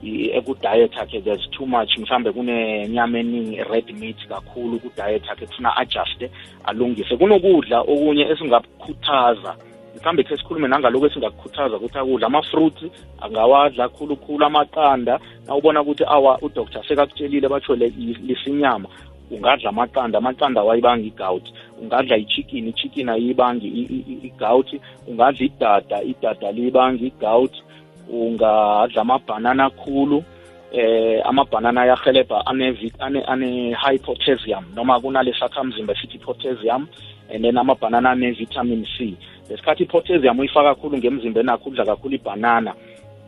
ekudiet 0.03 0.93
yakhe 0.95 1.21
there's 1.21 1.49
too 1.51 1.65
much 1.65 1.97
mhlambe 1.97 2.31
kunenyama 2.31 3.19
eningi 3.19 3.63
red 3.63 3.91
meat 3.99 4.27
kakhulu 4.27 4.79
kudiet 4.79 5.25
yakhe 5.27 5.45
kufuna 5.45 5.77
adjuste 5.77 6.29
alungise. 6.65 7.17
Kunokudla 7.17 7.81
okunye 7.81 8.23
esingakukhuthaza 8.31 9.55
mhlambe 9.95 10.23
khe 10.23 10.37
sikhulume 10.37 10.67
nangalokhu 10.67 11.05
esingakukhuthaza 11.05 11.77
ukuthi 11.77 11.97
akudla 11.97 12.27
ama-fruits 12.27 12.83
angawadla 13.21 13.89
khulukhulu 13.89 14.45
amaqanda. 14.45 15.19
Nawubona 15.47 15.81
ukuthi 15.81 16.03
awa 16.07 16.39
udoktor 16.41 16.83
sekakutshelile 16.87 17.47
batsho 17.49 17.75
lisinyama 17.75 18.89
ungadla 19.31 19.69
amaqanda 19.69 20.17
amaqanda 20.17 20.61
awayibanga 20.61 21.05
igawuti 21.07 21.53
ungadla 21.81 22.17
ichicken 22.17 22.67
ichicken 22.67 23.09
ayibangi 23.09 23.67
igawuti 24.23 24.81
ungadla 25.07 25.45
idada 25.45 26.03
idada 26.03 26.51
liyibangi 26.51 27.07
igawuti 27.07 27.63
ungadla 28.09 29.01
amabhanana 29.01 29.69
khulu 29.69 30.23
eh 30.71 31.21
amabhanana 31.25 31.81
ayahelebha 31.81 32.45
ane-high 32.45 33.99
potassium. 33.99 34.65
Noma 34.75 34.99
kunalesakhamzimba 34.99 35.95
sithi 35.95 36.19
potassium 36.19 36.87
and 37.29 37.43
then 37.43 37.55
amabhanana 37.55 38.11
ane-vitamin 38.11 38.85
c. 38.97 39.17
Lesikhathi 39.49 39.83
i-potassium 39.83 40.39
uyifaka 40.39 40.75
kakhulu 40.75 40.97
ngemzimbeni 40.97 41.49
akho 41.49 41.69
udla 41.69 41.85
kakhulu 41.85 42.15
ibhanana. 42.15 42.73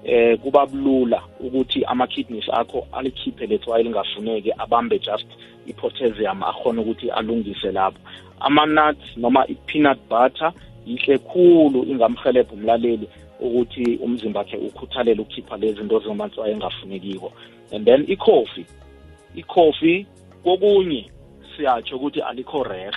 Eh 0.04 0.38
kuba 0.40 0.66
bulula 0.66 1.22
ukuthi 1.40 1.86
ama-kidneys 1.86 2.50
akho 2.50 2.88
alikhiphe 2.92 3.48
letswayi 3.48 3.84
lingafuneki 3.84 4.52
abambe 4.58 5.00
just 5.00 5.28
i-potassium 5.68 6.44
akhona 6.44 6.82
ukuthi 6.82 7.10
alungise 7.10 7.72
lapho. 7.72 8.00
Ama-nuts 8.40 9.18
noma 9.18 9.46
i-peanut 9.48 10.00
butter 10.10 10.54
yihle 10.86 11.18
khulu 11.18 11.84
ingamhelebha 11.84 12.54
umlaleli 12.54 13.10
ukuthi 13.40 14.00
umzimba 14.04 14.40
wakhe 14.40 14.58
ukhuthalele 14.58 15.22
ukukhipha 15.22 15.58
lezi 15.58 15.80
zinto 15.80 16.00
zingamatswayi 16.00 16.54
engafunekiko. 16.54 17.34
And 17.72 17.86
then 17.86 18.06
ikhofi 18.08 18.66
ikhofi 19.36 20.06
kokunye 20.44 21.12
siyatsho 21.56 21.96
ukuthi 21.96 22.22
alikho 22.22 22.64
rehe 22.64 22.92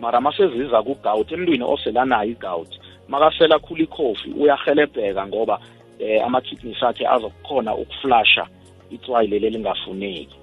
mara 0.00 0.20
maseziza 0.20 0.82
ku-gout 0.82 1.32
emntwini 1.32 1.64
oselanayo 1.64 2.30
i-gout 2.30 2.68
makasela 3.08 3.58
khula 3.58 3.82
ikhofi 3.82 4.30
uyahelebheka 4.30 5.26
ngoba 5.26 5.60
eh, 5.98 6.24
ama-kidneys 6.24 6.82
akhe 6.82 7.06
azokukhona 7.06 7.74
ukuflasha 7.74 8.46
itswayi 8.90 9.28
leli 9.28 9.46
elingafuneki. 9.46 10.36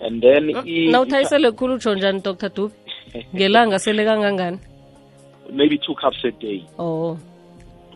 And 0.00 0.22
then 0.22 0.46
nawuthayisele 0.90 1.50
khulu 1.52 1.74
utsho 1.74 1.94
njani 1.94 2.20
dr 2.20 2.48
dube 2.48 2.74
ngelanga 3.34 3.78
sele 3.78 4.04
kangangani? 4.04 4.58
Maybe 5.52 5.78
two 5.78 5.94
cups 5.94 6.24
a 6.24 6.30
day. 6.30 6.64
Oh. 6.78 7.18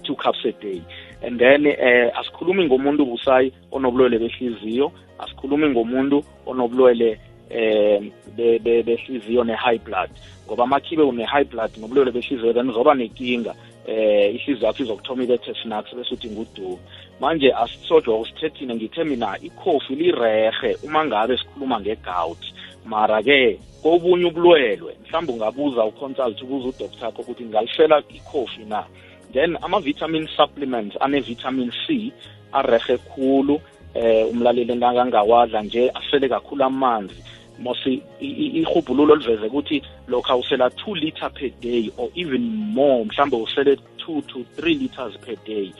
Two 0.03 0.17
cups 0.17 0.45
a 0.45 0.53
day. 0.53 0.83
And 1.23 1.39
then 1.39 1.67
eh 1.67 2.11
asikhulumi 2.19 2.65
ngomuntu 2.65 3.07
busayi 3.07 3.53
onobulwele 3.73 4.19
behliziyo 4.19 4.93
asikhulumi 5.19 5.69
ngomuntu 5.71 6.25
onobulwele 6.47 7.21
eh 7.51 8.01
be- 8.37 8.59
be- 8.59 8.83
behliziyo 8.83 9.45
ne-high 9.45 9.79
blood. 9.79 10.11
Ngoba 10.47 10.67
makhibe 10.67 11.03
une-high 11.03 11.45
blood 11.45 11.71
nobulwele 11.81 12.11
behliziyo 12.11 12.53
then 12.53 12.71
uzoba 12.71 12.95
nenkinga 12.95 13.55
eh 13.87 14.35
yakho 14.63 14.83
izokuthoma 14.83 15.23
ibethe 15.25 15.55
snacks 15.63 15.95
bese 15.95 16.15
uthi 16.15 16.29
ngudume 16.31 16.79
manje 17.21 17.53
asisodwa 17.53 18.21
usithethile 18.21 18.75
ngithe 18.75 19.05
mina 19.05 19.39
ikhofi 19.43 19.95
lirehe 19.95 20.77
uma 20.85 21.05
ngabe 21.05 21.37
sikhuluma 21.37 21.81
nge-gout. 21.81 22.43
Mara-ke 22.85 23.59
kobunye 23.83 24.25
ubulwelwe 24.25 24.97
mhlawumbe 25.03 25.33
ungabuza 25.33 25.85
uconsult 25.85 26.43
ubuza 26.43 26.69
udoktor 26.69 27.05
yakho 27.07 27.23
ukuthi 27.23 27.45
ngingalisela 27.45 28.03
ikhofi 28.09 28.65
na. 28.65 28.85
Then 29.33 29.57
ama-vitamin 29.63 30.29
supplements 30.37 30.97
ane-vitamin 31.01 31.71
c 31.87 32.13
arehe 32.53 32.99
khulu. 32.99 33.61
Eh 33.95 34.27
umlaleli 34.31 34.75
nakangawadla 34.75 35.63
nje 35.63 35.91
asele 35.95 36.29
kakhulu 36.29 36.65
amanzi. 36.65 37.23
Mosi 37.63 38.03
ihubhululo 38.21 39.17
liveze 39.17 39.47
ukuthi 39.47 39.83
lokhu 40.09 40.39
usela 40.39 40.67
2 40.67 40.95
liter 40.97 41.31
per 41.33 41.51
day 41.61 41.91
or 41.97 42.09
even 42.15 42.43
more 42.75 43.05
mhlambe 43.05 43.37
usele 43.37 43.79
2 44.09 44.23
to 44.23 44.39
3 44.61 44.79
liters 44.79 45.19
per 45.19 45.37
day 45.47 45.73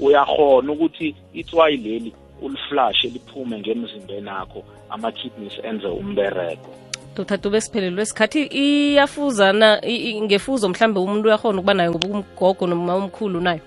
uyakhona 0.00 0.72
ukuthi 0.72 1.14
itswayi 1.34 1.76
leli 1.76 2.12
uliflashe 2.42 3.08
liphume 3.08 3.58
ngemzimbeni 3.58 4.28
akho 4.28 4.64
ama-kidneys 4.90 5.64
enze 5.64 5.86
umbereko 5.86 6.70
dr 7.16 7.36
dube 7.36 7.60
siphelelwe 7.60 8.06
sikhathi. 8.06 8.42
Iyafuzana 8.42 9.80
ngefuzo 10.22 10.68
mhlambe 10.68 11.00
umuntu 11.00 11.28
uyakhona 11.28 11.58
ukuba 11.58 11.74
nayo 11.74 11.90
ngoba 11.90 12.08
umgogo 12.08 12.66
noma 12.66 12.96
umkhulu 12.96 13.40
nayo 13.40 13.60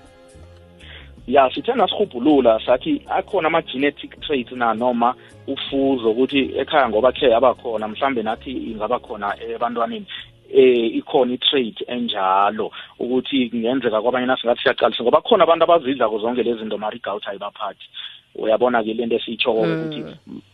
ya 1.26 1.50
sithe 1.54 1.74
nasihubhulula 1.74 2.60
sathi 2.66 3.02
akhona 3.08 3.48
ama-genetic 3.48 4.20
traits 4.20 4.52
na 4.52 4.74
noma 4.74 5.14
ufuzo 5.46 6.10
ukuthi 6.10 6.50
ekhaya 6.58 6.88
ngoba 6.88 7.12
khe 7.12 7.30
yabakhona 7.30 7.88
mhlambe 7.88 8.22
nathi 8.22 8.50
ingaba 8.50 8.98
khona 8.98 9.34
ebantwaneni 9.42 10.06
eh 10.52 10.96
ikhona 10.96 11.34
i-trait 11.34 11.84
enjalo 11.88 12.70
ukuthi 12.98 13.50
kungenzeka 13.50 14.02
kwabanye 14.02 14.26
nasingathi 14.26 14.62
siyaqalisa 14.62 15.02
ngoba 15.02 15.20
khona 15.20 15.44
abantu 15.44 15.64
abazidlako 15.64 16.18
zonke 16.18 16.42
lezi 16.42 16.58
zinto 16.58 16.78
mara 16.78 16.96
i-gout 16.96 17.28
ayibaphathi. 17.28 17.88
Uyabona-ke 18.34 18.94
lento 18.94 19.16
esiyitshoko 19.16 19.60
ukuthi 19.60 20.04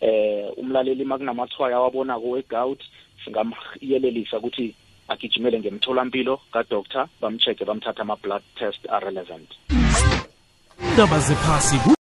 eh 0.00 0.50
umlaleli 0.56 1.04
makunamathwaya 1.04 1.76
awabonako 1.76 2.30
we-gout 2.30 2.80
singamyelelisa 3.24 4.38
ukuthi 4.38 4.74
agijimele 5.08 5.60
ngemtholampilo 5.60 6.40
kadoctor 6.52 7.08
bamcheck 7.20 7.64
bamthatha 7.66 8.02
ama-blood 8.02 8.42
test 8.58 8.80
arelevant. 8.88 9.50
Indaba 10.80 11.18
zephasi 11.18 11.90